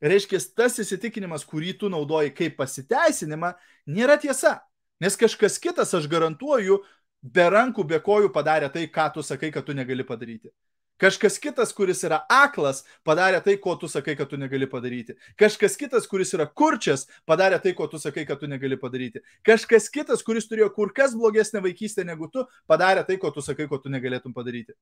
Reiškia, 0.00 0.38
tas 0.56 0.78
įsitikinimas, 0.80 1.44
kurį 1.44 1.74
tu 1.80 1.90
naudoji 1.92 2.32
kaip 2.32 2.56
pasiteisinimą, 2.60 3.52
nėra 3.88 4.16
tiesa. 4.20 4.58
Nes 5.00 5.16
kažkas 5.16 5.58
kitas, 5.60 5.92
aš 5.96 6.08
garantuoju, 6.12 6.78
be 7.20 7.46
rankų, 7.52 7.84
be 7.88 8.00
kojų 8.04 8.32
padarė 8.32 8.68
tai, 8.72 8.86
ką 8.92 9.10
tu 9.14 9.24
sakai, 9.24 9.50
kad 9.52 9.64
tu 9.64 9.76
negali 9.76 10.04
padaryti. 10.08 10.52
Kažkas 11.00 11.38
kitas, 11.40 11.70
kuris 11.72 12.02
yra 12.04 12.18
aklas, 12.28 12.82
padarė 13.08 13.38
tai, 13.44 13.54
ko 13.56 13.72
tu 13.80 13.88
sakai, 13.88 14.12
kad 14.18 14.28
tu 14.28 14.36
negali 14.36 14.66
padaryti. 14.68 15.14
Kažkas 15.40 15.78
kitas, 15.80 16.04
kuris 16.08 16.34
yra 16.36 16.44
kurčias, 16.44 17.06
padarė 17.28 17.56
tai, 17.64 17.72
ko 17.76 17.86
tu 17.88 18.00
sakai, 18.00 18.26
kad 18.28 18.40
tu 18.40 18.48
negali 18.48 18.76
padaryti. 18.80 19.22
Kažkas 19.48 19.88
kitas, 19.92 20.20
kuris 20.24 20.48
turėjo 20.50 20.68
kur 20.76 20.92
kas 20.92 21.16
blogesnę 21.16 21.64
vaikystę 21.64 22.04
negu 22.04 22.28
tu, 22.28 22.44
padarė 22.68 23.06
tai, 23.08 23.16
ko 23.20 23.32
tu 23.32 23.44
sakai, 23.44 23.68
ko 23.68 23.80
tu 23.80 23.92
negalėtum 23.92 24.36
padaryti. 24.36 24.76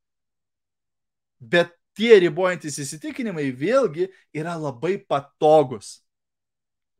Bet 1.38 1.77
tie 1.98 2.14
ribojantis 2.22 2.78
įsitikinimai 2.84 3.48
vėlgi 3.58 4.08
yra 4.36 4.54
labai 4.58 4.96
patogus. 5.02 5.98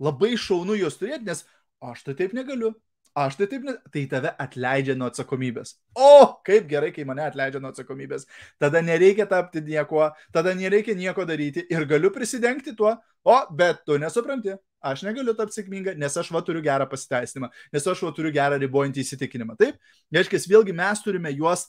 Labai 0.03 0.35
šaunu 0.39 0.77
juos 0.79 0.99
turėti, 0.99 1.27
nes 1.27 1.45
aš 1.83 2.05
tai 2.07 2.19
taip 2.19 2.35
negaliu. 2.37 2.75
Aš 3.19 3.35
tai 3.35 3.49
taip, 3.51 3.65
ne... 3.67 3.75
tai 3.91 4.05
tave 4.11 4.31
atleidžia 4.39 4.95
nuo 4.95 5.09
atsakomybės. 5.11 5.73
O, 5.99 6.39
kaip 6.47 6.69
gerai, 6.71 6.93
kai 6.95 7.07
mane 7.09 7.25
atleidžia 7.25 7.59
nuo 7.63 7.73
atsakomybės. 7.73 8.29
Tada 8.63 8.83
nereikia 8.85 9.27
tapti 9.27 9.63
nieko, 9.65 10.05
tada 10.35 10.53
nereikia 10.55 10.95
nieko 10.95 11.27
daryti 11.27 11.65
ir 11.73 11.87
galiu 11.91 12.13
prisidengti 12.15 12.77
tuo. 12.79 12.93
O, 13.27 13.39
bet 13.59 13.83
tu 13.89 13.99
nesupranti, 13.99 14.55
aš 14.87 15.03
negaliu 15.09 15.35
tapti 15.39 15.59
sėkminga, 15.59 15.97
nes 15.99 16.19
aš 16.21 16.31
va 16.35 16.45
turiu 16.47 16.63
gerą 16.63 16.87
pasiteisinimą, 16.91 17.51
nes 17.75 17.91
aš 17.91 18.05
va 18.07 18.13
turiu 18.15 18.31
gerą 18.35 18.61
ribojantį 18.63 19.03
įsitikinimą. 19.03 19.59
Taip, 19.59 19.81
reiškia, 20.15 20.45
vėlgi 20.55 20.77
mes 20.79 21.03
turime 21.03 21.35
juos 21.35 21.67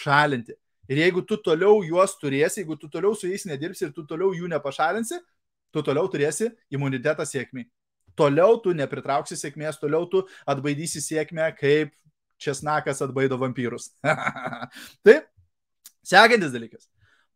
šalinti. 0.00 0.58
Ir 0.88 1.02
jeigu 1.02 1.22
tu 1.28 1.36
toliau 1.44 1.82
juos 1.84 2.14
turėsi, 2.20 2.62
jeigu 2.62 2.78
tu 2.80 2.88
toliau 2.88 3.16
su 3.16 3.28
jais 3.28 3.44
nedirbsi 3.48 3.86
ir 3.86 3.92
tu 3.96 4.06
toliau 4.08 4.32
jų 4.36 4.48
nepašalinsi, 4.54 5.18
tu 5.72 5.82
toliau 5.84 6.08
turėsi 6.08 6.48
imunitetą 6.72 7.26
sėkmiai. 7.28 7.68
Toliau 8.18 8.56
tu 8.62 8.72
nepritrauksi 8.74 9.36
sėkmės, 9.38 9.78
toliau 9.78 10.08
tu 10.10 10.24
atbaidysi 10.48 11.02
sėkmę, 11.04 11.52
kaip 11.58 11.92
česnakas 12.40 13.02
atbaido 13.04 13.38
vampyrus. 13.38 13.92
Taip, 15.06 15.28
sekantis 16.06 16.54
dalykas. 16.54 16.88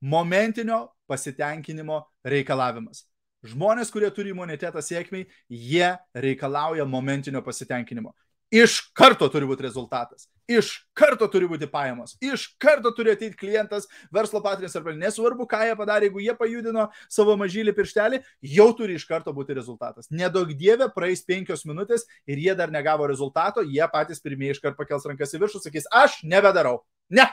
Momentinio 0.03 0.89
pasitenkinimo 1.07 2.01
reikalavimas. 2.27 3.05
Žmonės, 3.47 3.91
kurie 3.91 4.09
turi 4.15 4.31
imunitetą 4.31 4.83
sėkmiai, 4.83 5.27
jie 5.51 5.89
reikalauja 6.15 6.87
momentinio 6.87 7.43
pasitenkinimo. 7.43 8.15
Iš 8.53 8.79
karto 8.95 9.27
turi 9.33 9.47
būti 9.49 9.67
rezultatas, 9.67 10.29
iš 10.51 10.73
karto 10.97 11.27
turi 11.31 11.47
būti 11.51 11.69
pajamos, 11.71 12.17
iš 12.23 12.49
karto 12.61 12.93
turi 12.97 13.13
ateiti 13.15 13.39
klientas, 13.39 13.87
verslo 14.15 14.43
patinis 14.45 14.75
arba 14.79 14.95
nesvarbu, 14.97 15.47
ką 15.51 15.63
jie 15.69 15.77
padarė, 15.79 16.09
jeigu 16.09 16.25
jie 16.25 16.35
pajudino 16.39 16.89
savo 17.13 17.37
mažylį 17.41 17.75
pirštelį, 17.77 18.23
jau 18.55 18.69
turi 18.79 18.99
iš 18.99 19.07
karto 19.09 19.35
būti 19.37 19.57
rezultatas. 19.59 20.11
Nedaug 20.11 20.53
dievė, 20.59 20.91
praeis 20.95 21.25
penkios 21.27 21.67
minutės 21.69 22.07
ir 22.27 22.43
jie 22.43 22.57
dar 22.59 22.75
negavo 22.75 23.07
rezultato, 23.11 23.63
jie 23.63 23.87
patys 23.93 24.23
pirmieji 24.25 24.59
iš 24.59 24.65
karto 24.65 24.83
pakels 24.83 25.07
rankas 25.09 25.35
į 25.35 25.43
viršų, 25.45 25.63
sakys, 25.67 25.89
aš 25.93 26.21
nebedarau. 26.27 26.83
Ne. 27.13 27.29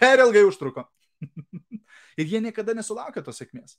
Per 0.00 0.24
ilgai 0.24 0.46
užtruko. 0.48 0.86
ir 2.20 2.26
jie 2.26 2.40
niekada 2.42 2.74
nesulaukia 2.76 3.24
tos 3.24 3.40
sėkmės. 3.40 3.76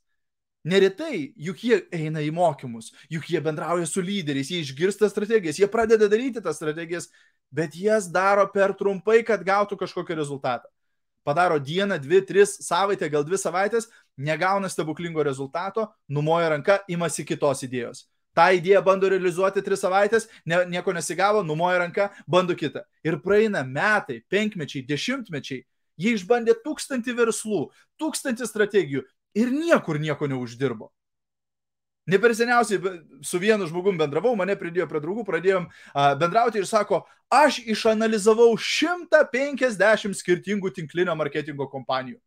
Neretai, 0.62 1.32
juk 1.42 1.63
jie 1.66 1.78
eina 1.90 2.22
į 2.22 2.30
mokymus, 2.38 2.92
juk 3.10 3.25
jie 3.34 3.40
bendrauja 3.42 3.88
su 3.90 4.04
lyderiais, 4.06 4.51
jie 4.54 4.60
išgirsta 4.62 5.08
strategijas, 5.10 5.58
jie 5.58 5.66
pradeda 5.72 6.06
daryti 6.12 6.44
tas 6.46 6.60
strategijas, 6.60 7.08
bet 7.51 7.75
jas 7.75 8.08
daro 8.12 8.48
per 8.51 8.74
trumpai, 8.77 9.22
kad 9.27 9.43
gautų 9.46 9.77
kažkokį 9.79 10.17
rezultatą. 10.17 10.70
Padaro 11.24 11.60
dieną, 11.62 12.00
dvi, 12.01 12.24
tris 12.25 12.55
savaitę, 12.65 13.10
gal 13.13 13.25
dvi 13.27 13.38
savaitės, 13.38 13.91
negauna 14.17 14.70
stebuklingo 14.72 15.22
rezultato, 15.24 15.91
numoja 16.10 16.50
ranka, 16.55 16.79
imasi 16.89 17.25
kitos 17.27 17.62
idėjos. 17.67 18.08
Ta 18.34 18.48
idėja 18.55 18.81
bando 18.81 19.10
realizuoti 19.12 19.62
tris 19.62 19.84
savaitės, 19.84 20.25
ne, 20.48 20.63
nieko 20.72 20.96
nesigavo, 20.96 21.43
numoja 21.43 21.84
ranka, 21.84 22.10
bando 22.25 22.55
kitą. 22.58 22.81
Ir 23.03 23.20
praeina 23.22 23.62
metai, 23.67 24.22
penkmečiai, 24.31 24.86
dešimtmečiai. 24.88 25.65
Jie 26.01 26.15
išbandė 26.15 26.55
tūkstantį 26.63 27.13
verslų, 27.20 27.65
tūkstantį 28.01 28.48
strategijų, 28.48 29.03
ir 29.38 29.51
niekur 29.53 30.00
nieko 30.01 30.31
neuždirbo. 30.31 30.89
Ne 32.10 32.17
per 32.20 32.34
seniausiai 32.36 32.81
su 33.22 33.39
vienu 33.39 33.67
žmogum 33.70 33.98
bendravau, 34.00 34.34
mane 34.36 34.55
pridėjo 34.58 34.88
prie 34.89 35.01
draugų, 35.03 35.25
pradėjom 35.27 35.67
bendrauti 36.20 36.62
ir 36.62 36.65
sako, 36.65 37.03
aš 37.29 37.60
išanalizavau 37.70 38.55
150 38.58 40.17
skirtingų 40.17 40.74
tinklinio 40.75 41.15
marketingo 41.15 41.70
kompanijų. 41.70 42.17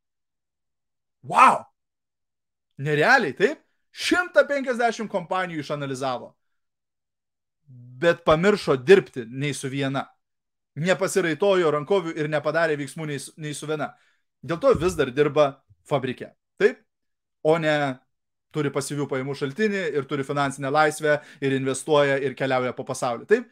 Wow! 1.27 1.65
Nerealiai, 2.79 3.35
taip? 3.35 3.61
150 3.95 5.11
kompanijų 5.11 5.65
išanalizavo. 5.65 6.33
Bet 8.05 8.25
pamiršo 8.27 8.77
dirbti 8.79 9.27
nei 9.27 9.55
su 9.55 9.71
viena. 9.73 10.07
Nepasiraitojo 10.79 11.71
rankovių 11.71 12.15
ir 12.19 12.31
nepadarė 12.31 12.79
veiksmų 12.79 13.07
nei, 13.11 13.21
nei 13.39 13.55
su 13.55 13.67
viena. 13.71 13.93
Dėl 14.43 14.59
to 14.63 14.75
vis 14.79 14.97
dar 14.99 15.11
dirba 15.15 15.53
fabrike. 15.87 16.33
Taip? 16.59 16.85
o 17.45 17.59
ne 17.59 17.99
turi 18.55 18.73
pasyvių 18.75 19.09
pajamų 19.11 19.35
šaltinį 19.39 19.83
ir 19.99 20.07
turi 20.11 20.27
finansinę 20.27 20.71
laisvę 20.73 21.19
ir 21.45 21.57
investuoja 21.59 22.21
ir 22.23 22.37
keliauja 22.39 22.75
po 22.77 22.87
pasaulį. 22.89 23.27
Taip, 23.31 23.49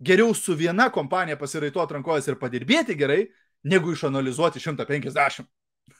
geriau 0.00 0.34
su 0.34 0.56
viena 0.56 0.88
kompanija 0.92 1.38
pasiraituoti 1.40 1.98
rankojas 1.98 2.28
ir 2.28 2.40
padirbėti 2.40 2.96
gerai, 2.98 3.26
negu 3.64 3.92
išanalizuoti 3.92 4.62
150. 4.62 5.46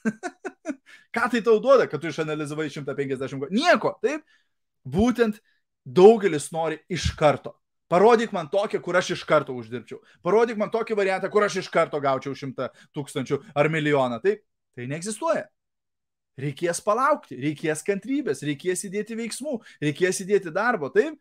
Ką 1.17 1.29
tai 1.33 1.43
tau 1.43 1.61
duoda, 1.63 1.87
kad 1.89 2.01
tu 2.01 2.11
išanalizavai 2.11 2.69
150? 2.71 3.49
Nieko, 3.55 3.97
taip? 4.05 4.25
Būtent 4.87 5.41
daugelis 5.87 6.51
nori 6.53 6.81
iš 6.93 7.13
karto. 7.19 7.57
Parodyk 7.91 8.33
man 8.35 8.49
tokią, 8.51 8.81
kur 8.83 8.97
aš 8.99 9.13
iš 9.15 9.23
karto 9.27 9.55
uždirbčiau. 9.55 10.01
Parodyk 10.27 10.59
man 10.59 10.73
tokį 10.75 10.97
variantą, 10.99 11.31
kur 11.31 11.47
aš 11.47 11.61
iš 11.63 11.69
karto 11.71 12.01
gaučiau 12.03 12.35
šimtą 12.35 12.73
tūkstančių 12.97 13.39
ar 13.55 13.71
milijoną. 13.71 14.19
Taip, 14.25 14.43
tai 14.75 14.89
neegzistuoja. 14.91 15.47
Reikės 16.41 16.83
palaukti, 16.85 17.39
reikės 17.41 17.81
kantrybės, 17.87 18.43
reikės 18.45 18.85
įdėti 18.89 19.17
veiksmų, 19.17 19.57
reikės 19.81 20.21
įdėti 20.21 20.53
darbo, 20.53 20.91
taip? 20.93 21.17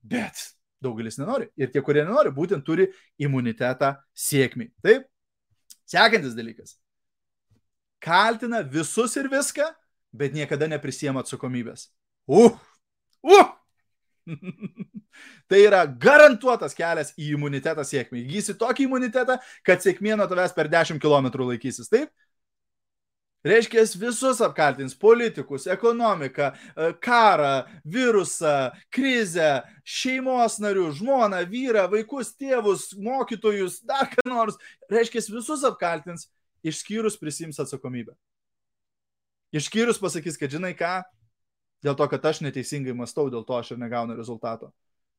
Bet 0.00 0.40
daugelis 0.82 1.18
nenori. 1.20 1.50
Ir 1.60 1.70
tie, 1.72 1.82
kurie 1.84 2.04
nenori, 2.04 2.32
būtent 2.32 2.64
turi 2.64 2.88
imunitetą 3.20 3.94
sėkmiai. 4.16 4.70
Taip? 4.84 5.08
Sekantis 5.86 6.34
dalykas. 6.36 6.76
Kaltina 8.02 8.62
visus 8.62 9.16
ir 9.18 9.28
viską, 9.32 9.68
bet 10.16 10.34
niekada 10.36 10.68
neprisiema 10.70 11.22
atsakomybės. 11.24 11.88
Uh! 12.26 12.56
Uh! 13.24 13.52
tai 15.50 15.62
yra 15.62 15.84
garantuotas 15.86 16.74
kelias 16.76 17.12
į 17.16 17.32
imunitetą 17.36 17.84
sėkmį. 17.86 18.24
Įgysi 18.24 18.56
tokį 18.58 18.88
imunitetą, 18.88 19.38
kad 19.66 19.84
sėkmė 19.84 20.16
nuo 20.18 20.26
tavęs 20.30 20.54
per 20.56 20.70
10 20.72 21.00
km 21.02 21.30
laikysis. 21.46 21.90
Taip? 21.92 22.10
Reiškia, 23.46 23.84
visus 24.00 24.40
apkaltins- 24.42 24.94
politikus, 25.06 25.66
ekonomiką, 25.66 26.50
e, 26.76 26.92
karą, 26.92 27.64
virusą, 27.84 28.70
krizę, 28.90 29.62
šeimos 29.84 30.58
narių, 30.58 30.90
žmoną, 30.98 31.44
vyrą, 31.46 31.86
vaikus, 31.90 32.34
tėvus, 32.34 32.96
mokytojus, 32.98 33.84
dar 33.86 34.10
ką 34.10 34.26
nors. 34.26 34.56
Reiškia, 34.90 35.22
visus 35.30 35.62
apkaltins, 35.62 36.26
išskyrus 36.64 37.16
prisims 37.16 37.58
atsakomybę. 37.58 38.16
Išskyrus 39.54 39.98
pasakys, 39.98 40.36
kad 40.38 40.50
žinai 40.50 40.74
ką, 40.74 41.04
dėl 41.84 41.94
to, 41.96 42.08
kad 42.08 42.22
aš 42.22 42.40
neteisingai 42.40 42.96
mastau, 42.96 43.30
dėl 43.30 43.46
to 43.46 43.54
aš 43.54 43.72
ir 43.72 43.78
negaunu 43.78 44.16
rezultato. 44.16 44.72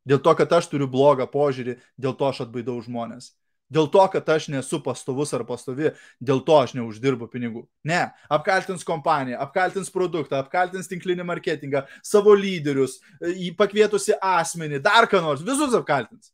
Dėl 0.08 0.20
to, 0.24 0.36
kad 0.36 0.52
aš 0.52 0.68
turiu 0.68 0.88
blogą 0.88 1.28
požiūrį, 1.28 1.80
dėl 2.00 2.16
to 2.18 2.28
aš 2.28 2.42
atbaidau 2.46 2.82
žmonės. 2.84 3.32
Dėl 3.68 3.90
to, 3.92 4.04
kad 4.12 4.30
aš 4.32 4.48
nesu 4.54 4.80
pastovus 4.84 5.34
ar 5.36 5.44
pastovi, 5.48 5.92
dėl 6.24 6.40
to 6.48 6.56
aš 6.56 6.74
neuždirbu 6.78 7.28
pinigų. 7.32 7.66
Ne, 7.88 8.06
apkaltins 8.32 8.86
kompaniją, 8.88 9.42
apkaltins 9.44 9.92
produktą, 9.92 10.40
apkaltins 10.40 10.88
tinklinį 10.88 11.26
marketingą, 11.28 11.84
savo 12.06 12.36
lyderius, 12.38 13.02
į 13.20 13.52
pakvietusi 13.60 14.16
asmenį, 14.24 14.80
dar 14.86 15.10
ką 15.12 15.20
nors, 15.26 15.44
visus 15.44 15.76
apkaltins. 15.76 16.32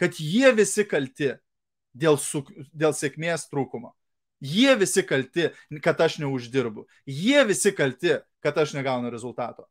Kad 0.00 0.18
jie 0.18 0.50
visi 0.56 0.86
kalti 0.90 1.34
dėl, 1.94 2.18
su, 2.18 2.42
dėl 2.74 2.96
sėkmės 2.96 3.46
trūkumo. 3.50 3.92
Jie 4.40 4.72
visi 4.80 5.04
kalti, 5.04 5.50
kad 5.84 6.00
aš 6.00 6.18
neuždirbu. 6.22 6.86
Jie 7.06 7.44
visi 7.46 7.74
kalti, 7.76 8.16
kad 8.40 8.58
aš 8.58 8.72
negaunu 8.74 9.12
rezultato. 9.12 9.68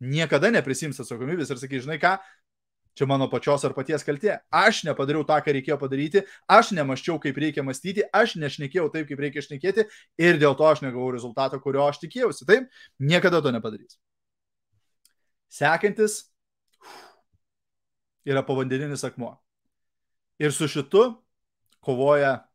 Niekada 0.00 0.50
neprisims 0.52 0.98
atsakomybės 1.00 1.52
ir 1.52 1.60
sakai, 1.60 1.80
žinai 1.84 1.96
ką, 2.00 2.16
Čia 2.96 3.04
mano 3.06 3.26
pačios 3.28 3.64
ar 3.68 3.74
paties 3.76 4.04
kaltė. 4.06 4.38
Aš 4.48 4.80
nepadariau 4.88 5.24
tą, 5.28 5.36
ką 5.44 5.52
reikėjo 5.52 5.76
padaryti, 5.80 6.22
aš 6.48 6.70
nemaščiau, 6.78 7.18
kaip 7.20 7.36
reikia 7.42 7.64
mąstyti, 7.66 8.06
aš 8.08 8.38
nešnekėjau 8.40 8.88
taip, 8.94 9.04
kaip 9.10 9.20
reikia 9.20 9.44
šnekėti 9.44 9.84
ir 10.24 10.40
dėl 10.40 10.56
to 10.56 10.64
aš 10.64 10.80
negavau 10.80 11.10
rezultato, 11.12 11.60
kurio 11.60 11.84
aš 11.84 12.00
tikėjausi. 12.06 12.48
Taip, 12.48 12.70
niekada 12.96 13.42
to 13.44 13.52
nepadarys. 13.52 13.98
Sekantis 15.52 16.22
yra 18.24 18.40
povandeninis 18.46 19.04
akmuo. 19.04 19.34
Ir 20.40 20.56
su 20.56 20.64
šitu 20.68 21.04
kovoja, 21.84 22.46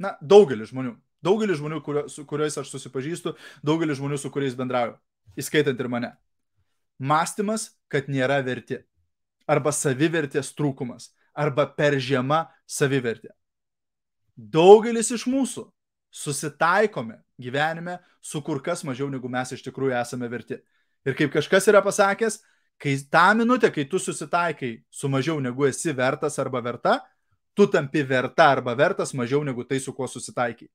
na, 0.00 0.16
daugelis 0.20 0.72
žmonių. 0.72 0.96
Daugelis 1.20 1.60
žmonių, 1.60 1.84
kurio, 1.84 2.08
su 2.08 2.24
kuriais 2.24 2.56
aš 2.56 2.72
susipažįstu, 2.72 3.36
daugelis 3.60 4.00
žmonių, 4.00 4.16
su 4.16 4.32
kuriais 4.32 4.56
bendrauju, 4.56 4.96
įskaitant 5.36 5.76
ir 5.76 5.88
mane. 5.92 6.14
Mąstymas, 7.00 7.74
kad 7.92 8.08
nėra 8.12 8.40
verti 8.44 8.80
arba 9.50 9.72
savivertės 9.74 10.52
trūkumas, 10.54 11.10
arba 11.34 11.66
per 11.66 11.98
žema 11.98 12.44
savivertė. 12.68 13.32
Daugelis 14.36 15.10
iš 15.12 15.26
mūsų 15.28 15.66
susitaikome 16.10 17.18
gyvenime 17.40 17.98
su 18.20 18.42
kur 18.42 18.62
kas 18.62 18.84
mažiau 18.86 19.10
negu 19.10 19.28
mes 19.28 19.52
iš 19.52 19.64
tikrųjų 19.66 19.96
esame 20.00 20.28
verti. 20.30 20.60
Ir 21.06 21.16
kaip 21.16 21.32
kažkas 21.32 21.68
yra 21.70 21.80
pasakęs, 21.84 22.40
kai 22.80 22.96
tą 23.12 23.30
minutę, 23.36 23.70
kai 23.72 23.86
tu 23.88 23.98
susitaikai 23.98 24.82
su 24.90 25.08
mažiau 25.08 25.40
negu 25.40 25.66
esi 25.68 25.92
vertas 25.96 26.38
arba 26.38 26.60
verta, 26.64 26.98
tu 27.54 27.66
tampi 27.66 28.02
verta 28.06 28.50
arba 28.52 28.74
vertas 28.74 29.14
mažiau 29.14 29.42
negu 29.44 29.64
tai, 29.64 29.80
su 29.80 29.94
kuo 29.96 30.08
susitaikai. 30.08 30.68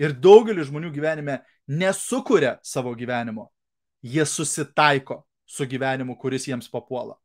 Ir 0.00 0.14
daugelis 0.16 0.70
žmonių 0.70 0.90
gyvenime 0.94 1.40
nesukuria 1.68 2.56
savo 2.64 2.94
gyvenimo, 2.96 3.50
jie 4.02 4.24
susitaiko 4.24 5.20
su 5.44 5.66
gyvenimu, 5.66 6.16
kuris 6.16 6.46
jiems 6.48 6.70
papuola. 6.70 7.18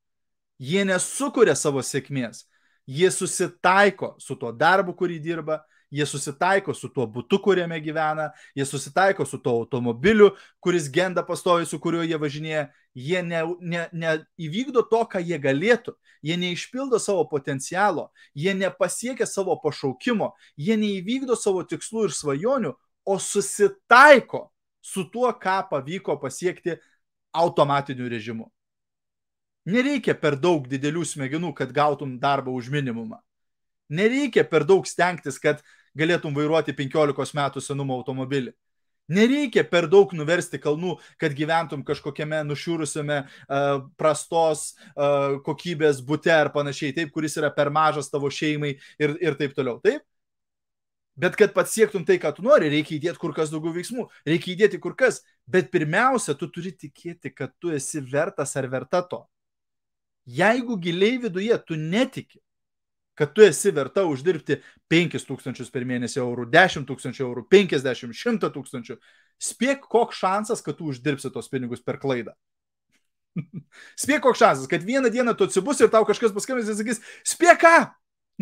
Jie 0.59 0.85
nesukuria 0.88 1.55
savo 1.55 1.83
sėkmės. 1.83 2.45
Jie 2.85 3.09
susitaiko 3.12 4.13
su 4.21 4.35
tuo 4.38 4.51
darbu, 4.53 4.93
kurį 4.93 5.17
dirba, 5.19 5.63
jie 5.91 6.05
susitaiko 6.05 6.74
su 6.74 6.89
tuo 6.93 7.05
būtu, 7.09 7.39
kuriame 7.41 7.79
gyvena, 7.81 8.29
jie 8.55 8.65
susitaiko 8.67 9.25
su 9.25 9.39
tuo 9.41 9.55
automobiliu, 9.62 10.32
kuris 10.60 10.89
genda 10.91 11.23
pastovi, 11.25 11.65
su 11.65 11.80
kuriuo 11.82 12.06
jie 12.06 12.19
važinėja. 12.21 12.65
Jie 12.95 13.21
neįvykdo 13.27 14.80
ne, 14.80 14.86
ne 14.86 14.89
to, 14.91 15.01
ką 15.12 15.19
jie 15.19 15.39
galėtų, 15.41 15.95
jie 16.23 16.38
neišpildo 16.39 16.99
savo 17.01 17.25
potencialo, 17.27 18.10
jie 18.34 18.53
nepasiekia 18.56 19.27
savo 19.27 19.58
pašaukimo, 19.63 20.32
jie 20.56 20.77
neįvykdo 20.80 21.36
savo 21.36 21.65
tikslų 21.67 22.08
ir 22.08 22.15
svajonių, 22.15 22.75
o 23.06 23.19
susitaiko 23.19 24.47
su 24.82 25.10
tuo, 25.12 25.27
ką 25.34 25.60
pavyko 25.69 26.15
pasiekti 26.21 26.77
automatiniu 27.36 28.08
režimu. 28.10 28.55
Nereikia 29.65 30.13
per 30.17 30.38
daug 30.38 30.67
didelių 30.69 31.06
smegenų, 31.10 31.54
kad 31.58 31.71
gautum 31.73 32.19
darbą 32.21 32.54
už 32.54 32.69
minimumą. 32.73 33.17
Nereikia 33.89 34.43
per 34.49 34.65
daug 34.65 34.86
stengtis, 34.86 35.39
kad 35.41 35.63
galėtum 35.97 36.36
vairuoti 36.36 36.73
15 36.75 37.38
metų 37.38 37.63
senumo 37.63 37.97
automobilį. 37.97 38.54
Nereikia 39.06 39.62
per 39.69 39.86
daug 39.86 40.10
nuversti 40.17 40.58
kalnų, 40.58 40.95
kad 41.21 41.34
gyventum 41.38 41.84
kažkokiame 41.86 42.39
nušiūrusiame 42.47 43.19
uh, 43.21 43.84
prastos 43.97 44.71
uh, 44.73 45.38
kokybės 45.45 46.01
būte 46.06 46.34
ar 46.34 46.49
panašiai, 46.54 46.93
taip, 46.95 47.12
kuris 47.13 47.38
yra 47.38 47.51
per 47.54 47.69
mažas 47.69 48.10
tavo 48.10 48.32
šeimai 48.34 48.73
ir, 48.97 49.13
ir 49.21 49.38
taip 49.38 49.54
toliau. 49.58 49.78
Taip? 49.84 50.01
Bet 51.15 51.38
kad 51.39 51.54
pasiektum 51.56 52.04
tai, 52.04 52.17
ką 52.19 52.34
tu 52.36 52.43
nori, 52.43 52.67
reikia 52.73 52.97
įdėti 52.97 53.21
kur 53.21 53.32
kas 53.38 53.54
daugiau 53.54 53.71
veiksmų, 53.78 54.10
reikia 54.28 54.51
įdėti 54.56 54.82
kur 54.84 54.97
kas. 54.97 55.21
Bet 55.47 55.69
pirmiausia, 55.71 56.34
tu 56.36 56.49
turi 56.51 56.73
tikėti, 56.75 57.32
kad 57.32 57.54
tu 57.62 57.71
esi 57.71 58.01
vertas 58.04 58.58
ar 58.60 58.67
verta 58.73 59.06
to. 59.06 59.21
Jeigu 60.25 60.79
giliai 60.81 61.19
viduje 61.21 61.57
tu 61.67 61.77
netiki, 61.77 62.39
kad 63.15 63.33
tu 63.33 63.41
esi 63.45 63.71
verta 63.71 64.03
uždirbti 64.09 64.59
5000 64.91 65.69
per 65.71 65.85
mėnesį 65.88 66.19
eurų, 66.19 66.47
10 66.51 66.88
tūkstančių 66.89 67.23
eurų, 67.23 67.45
50, 67.51 68.11
100 68.11 68.49
tūkstančių, 68.57 68.97
spėk, 69.39 69.85
koks 69.91 70.19
šansas, 70.19 70.63
kad 70.65 70.77
tu 70.79 70.89
uždirbsi 70.91 71.31
tos 71.31 71.47
pinigus 71.51 71.83
per 71.85 71.99
klaidą. 72.01 72.35
spėk, 74.03 74.23
koks 74.25 74.41
šansas, 74.43 74.67
kad 74.71 74.83
vieną 74.83 75.11
dieną 75.13 75.35
tu 75.38 75.47
atsibus 75.47 75.79
ir 75.79 75.91
tau 75.93 76.03
kažkas 76.07 76.35
paskambins 76.35 76.71
ir 76.71 76.79
sakys, 76.79 77.01
spėk 77.27 77.61
ką, 77.63 77.75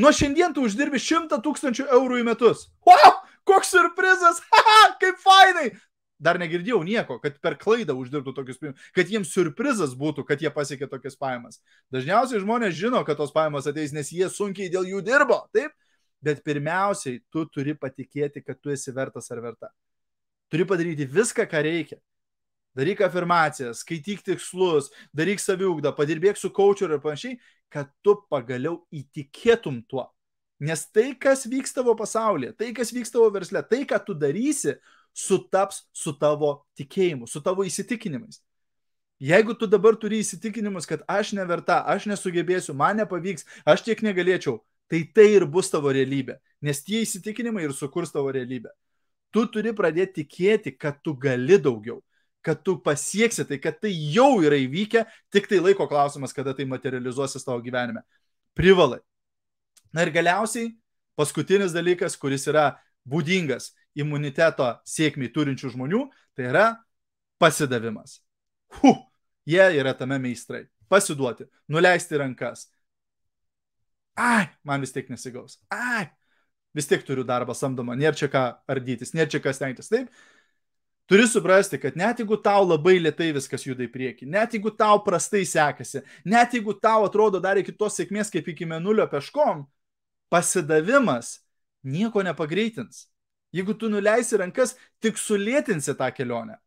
nuo 0.01 0.13
šiandien 0.15 0.55
tu 0.55 0.65
uždirbi 0.65 1.01
100 1.01 1.41
tūkstančių 1.45 1.87
eurų 1.99 2.23
į 2.23 2.27
metus. 2.31 2.67
Wow, 2.87 3.19
koks 3.45 3.75
surprizas, 3.75 4.41
kaip 5.03 5.21
fainai, 5.21 5.69
dar 6.21 6.39
negirdėjau 6.41 6.81
nieko, 6.85 7.17
kad 7.23 7.37
per 7.43 7.57
klaidą 7.59 7.95
uždirbtų 7.97 8.33
tokius 8.35 8.59
pinigus, 8.61 8.89
kad 8.95 9.09
jiems 9.11 9.33
surprizas 9.33 9.95
būtų, 9.99 10.25
kad 10.27 10.41
jie 10.41 10.51
pasiekė 10.53 10.87
tokias 10.91 11.17
pajamas. 11.19 11.59
Dažniausiai 11.93 12.41
žmonės 12.43 12.77
žino, 12.77 13.01
kad 13.07 13.19
tos 13.19 13.33
pajamas 13.35 13.67
ateis, 13.69 13.93
nes 13.95 14.11
jie 14.13 14.29
sunkiai 14.31 14.71
dėl 14.73 14.87
jų 14.89 15.03
dirbo, 15.05 15.43
taip? 15.55 15.75
Bet 16.23 16.39
pirmiausiai, 16.45 17.19
tu 17.33 17.43
turi 17.51 17.75
patikėti, 17.75 18.43
kad 18.45 18.61
tu 18.63 18.71
esi 18.71 18.93
vertas 18.95 19.27
ar 19.33 19.41
verta. 19.43 19.73
Turi 20.53 20.63
padaryti 20.69 21.07
viską, 21.09 21.43
ką 21.51 21.63
reikia. 21.65 21.99
Daryk 22.77 23.03
afirmacijas, 23.05 23.83
skaityk 23.83 24.23
tikslus, 24.25 24.87
daryk 25.13 25.41
saviugdą, 25.41 25.91
padirbėk 25.93 26.39
su 26.39 26.49
coachu 26.49 26.87
ir 26.87 26.95
panašiai, 27.03 27.35
kad 27.73 27.91
tu 28.05 28.15
pagaliau 28.31 28.79
įtikėtum 28.93 29.83
tuo. 29.89 30.07
Nes 30.63 30.85
tai, 30.93 31.11
kas 31.19 31.43
vyksta 31.49 31.81
tavo 31.81 31.93
pasaulyje, 31.99 32.53
tai, 32.57 32.71
kas 32.77 32.93
vyksta 32.95 33.19
tavo 33.19 33.29
versle, 33.35 33.61
tai, 33.67 33.83
ką 33.89 33.99
tu 34.05 34.15
darysi, 34.17 34.77
sutaps 35.13 35.83
su 35.93 36.13
tavo 36.17 36.65
tikėjimu, 36.77 37.27
su 37.29 37.41
tavo 37.41 37.65
įsitikinimais. 37.67 38.41
Jeigu 39.23 39.53
tu 39.55 39.69
dabar 39.69 39.95
turi 39.95 40.19
įsitikinimus, 40.19 40.87
kad 40.89 41.03
aš 41.07 41.31
neverta, 41.37 41.79
aš 41.87 42.09
nesugebėsiu, 42.11 42.73
man 42.75 42.97
nepavyks, 42.99 43.45
aš 43.63 43.85
tiek 43.85 44.01
negalėčiau, 44.03 44.57
tai 44.91 45.03
tai 45.15 45.29
ir 45.37 45.45
bus 45.47 45.69
tavo 45.71 45.93
realybė, 45.95 46.39
nes 46.65 46.81
tie 46.83 47.03
įsitikinimai 47.05 47.63
ir 47.67 47.75
sukurs 47.77 48.11
tavo 48.11 48.33
realybę. 48.33 48.73
Tu 49.33 49.45
turi 49.53 49.71
pradėti 49.73 50.21
tikėti, 50.21 50.73
kad 50.77 50.99
tu 51.05 51.15
gali 51.17 51.55
daugiau, 51.61 52.01
kad 52.43 52.59
tu 52.65 52.75
pasieksi 52.83 53.45
tai, 53.47 53.61
kad 53.63 53.79
tai 53.81 53.93
jau 53.93 54.41
yra 54.43 54.59
įvykę, 54.59 55.05
tik 55.33 55.47
tai 55.49 55.61
laiko 55.63 55.87
klausimas, 55.89 56.35
kada 56.35 56.53
tai 56.53 56.67
materializuosis 56.69 57.47
tavo 57.47 57.63
gyvenime. 57.63 58.03
Privalai. 58.57 58.99
Na 59.93 60.03
ir 60.03 60.11
galiausiai 60.13 60.73
paskutinis 61.15 61.73
dalykas, 61.73 62.17
kuris 62.19 62.45
yra 62.49 62.73
būdingas 63.07 63.71
imuniteto 63.99 64.69
sėkmiai 64.87 65.31
turinčių 65.33 65.73
žmonių, 65.75 66.03
tai 66.37 66.49
yra 66.49 66.67
pasidavimas. 67.41 68.19
Huh, 68.79 69.03
jie 69.45 69.65
yra 69.77 69.93
tame 69.97 70.19
meistrai. 70.21 70.65
Pasiduoti, 70.89 71.47
nuleisti 71.67 72.17
rankas. 72.17 72.67
Ai, 74.13 74.45
man 74.63 74.81
vis 74.83 74.93
tiek 74.93 75.09
nesigaus. 75.09 75.57
Ai, 75.73 76.05
vis 76.73 76.87
tiek 76.89 77.01
turiu 77.05 77.25
darbą 77.25 77.55
samdomą, 77.57 77.95
nėra 77.97 78.17
čia 78.17 78.29
ką 78.29 78.43
ardytis, 78.69 79.13
nėra 79.17 79.31
čia 79.33 79.41
ką 79.41 79.53
stengtis. 79.55 79.89
Taip, 79.89 80.11
turi 81.09 81.25
suprasti, 81.29 81.79
kad 81.81 81.97
net 81.97 82.21
jeigu 82.21 82.37
tau 82.45 82.65
labai 82.67 82.99
lietai 83.01 83.31
viskas 83.33 83.65
juda 83.65 83.85
į 83.85 83.91
priekį, 83.93 84.29
net 84.33 84.53
jeigu 84.53 84.73
tau 84.77 85.01
prastai 85.05 85.43
sekasi, 85.49 86.03
net 86.29 86.53
jeigu 86.53 86.75
tau 86.77 87.07
atrodo 87.07 87.41
dar 87.41 87.57
iki 87.61 87.73
tos 87.73 87.97
sėkmės 87.97 88.29
kaip 88.33 88.49
iki 88.53 88.69
menulio 88.69 89.07
peškom, 89.09 89.65
pasidavimas 90.33 91.39
nieko 91.83 92.21
nepagreitins. 92.25 93.07
Jeigu 93.53 93.75
tu 93.77 93.89
nuleisi 93.89 94.37
rankas, 94.41 94.75
tik 95.03 95.19
sulėtinsi 95.21 95.93
tą 95.97 96.09
kelionę. 96.15 96.57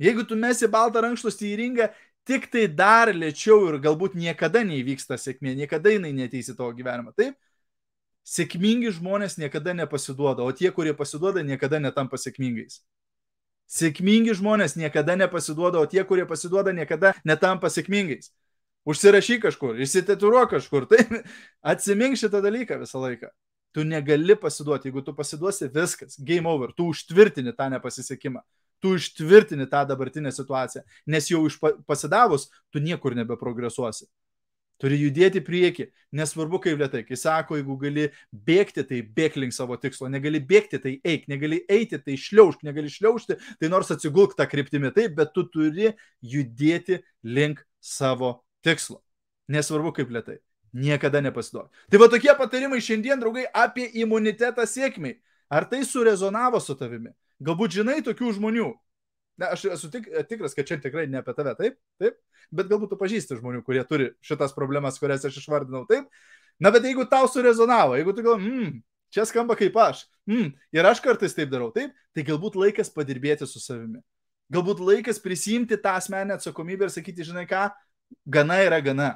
Jeigu 0.00 0.24
tu 0.26 0.36
mesi 0.36 0.68
baltą 0.70 1.02
rankšluostį 1.04 1.50
į 1.52 1.58
ringą, 1.60 1.90
tik 2.26 2.48
tai 2.52 2.66
dar 2.66 3.12
lėčiau 3.14 3.68
ir 3.68 3.78
galbūt 3.84 4.16
niekada 4.18 4.62
neįvyksta 4.66 5.18
sėkmė, 5.20 5.54
niekada 5.58 5.92
jinai 5.92 6.12
neteisi 6.16 6.56
tavo 6.56 6.72
gyvenimą. 6.76 7.12
Taip? 7.16 7.36
Sėkmingi 8.26 8.92
žmonės 8.96 9.38
niekada 9.40 9.74
nepasiduoda, 9.74 10.44
o 10.44 10.52
tie, 10.52 10.70
kurie 10.74 10.92
pasiduoda, 10.96 11.42
niekada 11.46 11.80
netampa 11.80 12.20
sėkmingais. 12.20 12.82
Sėkmingi 13.70 14.34
žmonės 14.34 14.74
niekada 14.76 15.16
nepasiduoda, 15.16 15.80
o 15.80 15.86
tie, 15.86 16.02
kurie 16.04 16.26
pasiduoda, 16.26 16.74
niekada 16.74 17.14
netampa 17.24 17.70
sėkmingais. 17.70 18.32
Užsirašyk 18.88 19.44
kažkur, 19.44 19.78
išsitaturuok 19.84 20.56
kažkur, 20.56 20.86
tai 20.90 21.04
atsimink 21.60 22.18
šitą 22.20 22.42
dalyką 22.44 22.80
visą 22.82 23.02
laiką. 23.04 23.30
Tu 23.74 23.84
negali 23.86 24.34
pasiduoti, 24.34 24.88
jeigu 24.90 25.04
tu 25.06 25.14
pasiduosi, 25.14 25.68
viskas, 25.70 26.16
game 26.18 26.48
over, 26.50 26.72
tu 26.74 26.88
užtvirtini 26.90 27.52
tą 27.54 27.68
nepasisekimą, 27.70 28.42
tu 28.82 28.96
užtvirtini 28.96 29.68
tą 29.70 29.84
dabartinę 29.86 30.32
situaciją, 30.34 30.82
nes 31.06 31.28
jau 31.30 31.44
iš 31.46 31.60
pasidavus, 31.86 32.48
tu 32.74 32.82
niekur 32.82 33.14
nebeprogresuosi. 33.18 34.08
Turi 34.80 34.96
judėti 34.96 35.42
prieki, 35.44 35.90
nesvarbu 36.16 36.58
kaip 36.64 36.80
lietai. 36.80 37.02
Kai 37.04 37.18
sako, 37.20 37.58
jeigu 37.58 37.76
gali 37.82 38.06
bėgti, 38.32 38.86
tai 38.88 39.02
bėg 39.04 39.36
link 39.36 39.52
savo 39.52 39.76
tikslo, 39.76 40.08
negali 40.08 40.40
bėgti, 40.40 40.80
tai 40.80 40.94
eik, 41.04 41.26
negali 41.28 41.60
eiti, 41.68 42.00
tai 42.00 42.16
šliaužk, 42.16 42.64
negali 42.64 42.88
šliaužti, 42.92 43.36
tai 43.60 43.72
nors 43.72 43.92
atsigulk 43.92 44.38
tą 44.38 44.48
kryptimį. 44.48 44.94
Taip, 44.96 45.18
bet 45.20 45.34
tu 45.36 45.44
turi 45.52 45.92
judėti 46.24 47.02
link 47.28 47.60
savo 47.84 48.38
tikslo. 48.64 49.02
Nesvarbu 49.52 49.92
kaip 50.00 50.16
lietai. 50.16 50.40
Niekada 50.72 51.20
nepasiduok. 51.20 51.70
Tai 51.90 51.98
va 51.98 52.06
tokie 52.10 52.30
patarimai 52.38 52.78
šiandien, 52.84 53.18
draugai, 53.18 53.46
apie 53.50 53.88
imunitetą 53.98 54.66
sėkmiai. 54.70 55.18
Ar 55.50 55.66
tai 55.66 55.82
surezonavo 55.86 56.60
su 56.62 56.76
tavimi? 56.78 57.10
Galbūt 57.42 57.74
žinai 57.80 57.98
tokių 58.06 58.36
žmonių. 58.36 58.68
Na, 59.40 59.54
aš 59.56 59.64
esu 59.74 59.88
tik, 59.90 60.06
tikras, 60.28 60.54
kad 60.54 60.68
čia 60.68 60.76
tikrai 60.78 61.06
ne 61.10 61.18
apie 61.22 61.32
tave, 61.34 61.54
taip, 61.58 61.78
taip, 61.98 62.18
bet 62.54 62.68
galbūt 62.70 62.92
tu 62.92 62.98
pažįsti 63.00 63.38
žmonių, 63.38 63.64
kurie 63.66 63.82
turi 63.88 64.10
šitas 64.22 64.52
problemas, 64.54 65.00
kurias 65.00 65.24
aš 65.26 65.40
išvardinau, 65.40 65.86
taip. 65.88 66.06
Na, 66.60 66.70
bet 66.70 66.84
jeigu 66.84 67.06
tau 67.08 67.26
surezonavo, 67.30 67.96
jeigu 67.96 68.14
tu 68.14 68.24
galvoji, 68.26 68.50
mm, 68.52 68.74
čia 69.16 69.24
skamba 69.26 69.56
kaip 69.58 69.78
aš, 69.80 70.04
mm, 70.28 70.52
ir 70.76 70.86
aš 70.86 71.00
kartais 71.02 71.34
taip 71.34 71.50
darau, 71.50 71.70
taip, 71.72 71.96
tai 72.14 72.26
galbūt 72.26 72.60
laikas 72.60 72.92
padirbėti 72.92 73.48
su 73.48 73.62
savimi. 73.64 74.04
Galbūt 74.52 74.84
laikas 74.84 75.22
prisimti 75.24 75.78
tą 75.80 75.96
asmenę 75.96 76.36
atsakomybę 76.36 76.86
ir 76.86 76.92
sakyti, 76.92 77.24
žinai 77.24 77.46
ką, 77.48 77.70
gana 78.28 78.60
yra 78.66 78.82
gana 78.84 79.14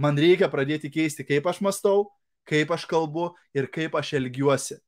man 0.00 0.18
reikia 0.18 0.48
pradėti 0.52 0.90
keisti, 0.92 1.26
kaip 1.28 1.46
aš 1.50 1.60
mastau, 1.64 2.08
kaip 2.48 2.72
aš 2.72 2.86
kalbu 2.88 3.30
ir 3.56 3.68
kaip 3.72 3.98
aš 3.98 4.14
elgiuosi. 4.20 4.78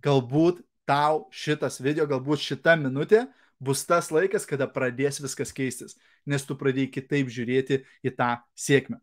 Galbūt 0.00 0.64
tau 0.88 1.26
šitas 1.30 1.78
video, 1.84 2.06
galbūt 2.08 2.40
šita 2.40 2.78
minutė 2.80 3.26
bus 3.60 3.84
tas 3.84 4.08
laikas, 4.10 4.48
kada 4.48 4.64
pradės 4.70 5.20
viskas 5.20 5.52
keistis, 5.52 5.98
nes 6.24 6.46
tu 6.48 6.56
pradėjai 6.56 6.94
kitaip 6.96 7.28
žiūrėti 7.28 7.82
į 8.00 8.16
tą 8.16 8.32
sėkmę. 8.56 9.02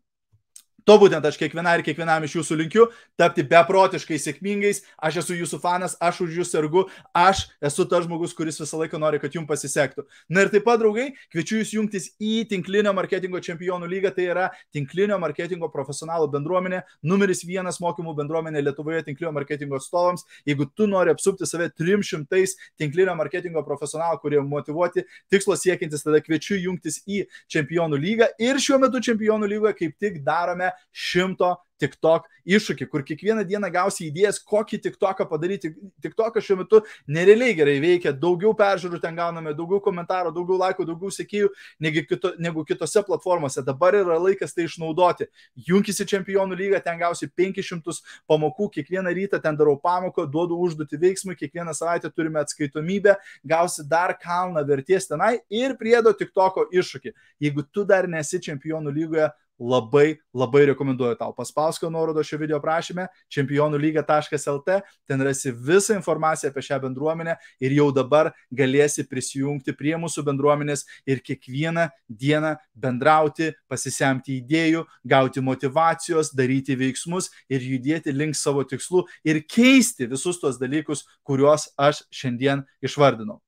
To 0.88 0.94
būtent 0.96 1.26
aš 1.28 1.36
kiekvienai 1.36 1.74
ir 1.76 1.82
kiekvienam 1.84 2.24
iš 2.24 2.38
jūsų 2.38 2.56
linkiu 2.62 2.84
tapti 3.20 3.42
beprotiškai 3.44 4.16
sėkmingais. 4.24 4.78
Aš 5.04 5.18
esu 5.20 5.34
jūsų 5.36 5.58
fanas, 5.60 5.98
aš 6.00 6.22
už 6.24 6.38
jūs 6.38 6.52
sergu, 6.54 6.86
aš 7.12 7.42
esu 7.60 7.84
tas 7.90 8.06
žmogus, 8.06 8.32
kuris 8.32 8.56
visą 8.56 8.80
laiką 8.80 8.96
nori, 8.96 9.20
kad 9.20 9.36
jums 9.36 9.50
pasisektų. 9.50 10.06
Na 10.32 10.46
ir 10.46 10.48
taip 10.54 10.64
pat, 10.64 10.80
draugai, 10.80 11.10
kviečiu 11.28 11.58
jūs 11.58 11.74
jungtis 11.74 12.06
į 12.16 12.46
tinklinio 12.48 12.94
marketingo 12.96 13.36
čempionų 13.44 13.90
lygą. 13.90 14.14
Tai 14.16 14.24
yra 14.30 14.46
tinklinio 14.72 15.18
marketingo 15.20 15.68
profesionalų 15.74 16.30
bendruomenė, 16.32 16.80
numeris 17.04 17.44
vienas 17.44 17.82
mokymų 17.84 18.16
bendruomenė 18.22 18.64
Lietuvoje 18.64 19.04
tinklinio 19.10 19.34
marketingo 19.36 19.76
atstovams. 19.76 20.24
Jeigu 20.48 20.70
tu 20.72 20.88
nori 20.88 21.12
apsupti 21.12 21.44
save 21.44 21.68
300 21.76 22.56
tinklinio 22.80 23.12
marketingo 23.20 23.60
profesionalų, 23.68 24.22
kurie 24.24 24.40
motivuoti, 24.40 25.04
tikslo 25.28 25.52
siekintis, 25.60 26.08
tada 26.08 26.24
kviečiu 26.24 26.56
jungtis 26.64 27.02
į 27.04 27.26
čempionų 27.52 28.00
lygą. 28.00 28.32
Ir 28.40 28.56
šiuo 28.56 28.80
metu 28.80 29.04
čempionų 29.04 29.52
lygoje 29.52 29.76
kaip 29.84 30.00
tik 30.00 30.22
darome 30.24 30.72
šimto 30.92 31.56
TikTok 31.78 32.26
iššūkį, 32.48 32.86
kur 32.90 33.04
kiekvieną 33.06 33.44
dieną 33.46 33.70
gausi 33.72 34.08
idėjas, 34.08 34.40
kokį 34.42 34.80
TikToką 34.86 35.26
padaryti. 35.30 35.70
TikTokas 36.02 36.46
šiuo 36.46 36.58
metu 36.62 36.80
nerealiai 37.10 37.54
gerai 37.56 37.76
veikia, 37.82 38.12
daugiau 38.16 38.54
peržiūrų 38.58 39.00
ten 39.02 39.16
gauname, 39.18 39.54
daugiau 39.56 39.80
komentarų, 39.84 40.32
daugiau 40.34 40.58
laikų, 40.64 40.86
daugiau 40.88 41.12
sekėjų 41.14 41.50
negu, 41.84 42.04
kito, 42.08 42.32
negu 42.42 42.64
kitose 42.66 43.02
platformose. 43.06 43.62
Dabar 43.66 43.96
yra 44.00 44.18
laikas 44.18 44.56
tai 44.56 44.66
išnaudoti. 44.66 45.28
Junkis 45.68 46.02
į 46.02 46.08
čempionų 46.14 46.58
lygą, 46.58 46.82
ten 46.84 46.98
gausi 47.00 47.30
500 47.30 48.00
pamokų, 48.30 48.70
kiekvieną 48.78 49.14
rytą 49.14 49.42
ten 49.42 49.58
darau 49.58 49.76
pamoką, 49.82 50.26
duodu 50.30 50.58
užduotį 50.66 51.02
veiksmui, 51.04 51.38
kiekvieną 51.38 51.76
savaitę 51.76 52.10
turime 52.10 52.42
atskaitomybę, 52.42 53.18
gausi 53.46 53.86
dar 53.86 54.16
kalną 54.18 54.64
vertės 54.66 55.10
tenai 55.10 55.36
ir 55.52 55.76
priedo 55.78 56.14
TikToko 56.16 56.70
iššūkį. 56.74 57.14
Jeigu 57.44 57.66
tu 57.70 57.84
dar 57.86 58.08
nesi 58.10 58.40
čempionų 58.42 58.94
lygoje, 58.94 59.28
labai, 59.58 60.18
labai 60.34 60.64
rekomenduoju 60.70 61.18
tau. 61.18 61.34
Paspausk 61.36 61.82
nuorodą 61.90 62.22
šio 62.26 62.38
video 62.40 62.60
prašymę 62.62 63.08
čempionų-lyga.lt, 63.34 64.78
ten 65.08 65.22
rasi 65.22 65.52
visą 65.52 65.96
informaciją 65.98 66.52
apie 66.52 66.64
šią 66.64 66.80
bendruomenę 66.86 67.36
ir 67.60 67.74
jau 67.76 67.88
dabar 67.94 68.32
galėsi 68.54 69.06
prisijungti 69.08 69.74
prie 69.76 69.96
mūsų 70.00 70.24
bendruomenės 70.26 70.86
ir 71.06 71.22
kiekvieną 71.24 71.88
dieną 72.08 72.54
bendrauti, 72.74 73.52
pasisemti 73.68 74.38
idėjų, 74.38 74.84
gauti 75.04 75.42
motivacijos, 75.44 76.32
daryti 76.36 76.78
veiksmus 76.78 77.30
ir 77.50 77.64
judėti 77.64 78.14
link 78.14 78.38
savo 78.38 78.64
tikslų 78.64 79.04
ir 79.26 79.42
keisti 79.44 80.08
visus 80.10 80.40
tos 80.40 80.60
dalykus, 80.60 81.06
kuriuos 81.26 81.70
aš 81.78 82.04
šiandien 82.14 82.64
išvardinau. 82.82 83.42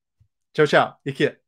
Čiau, 0.51 0.67
čiau, 0.67 0.89
iki. 1.07 1.40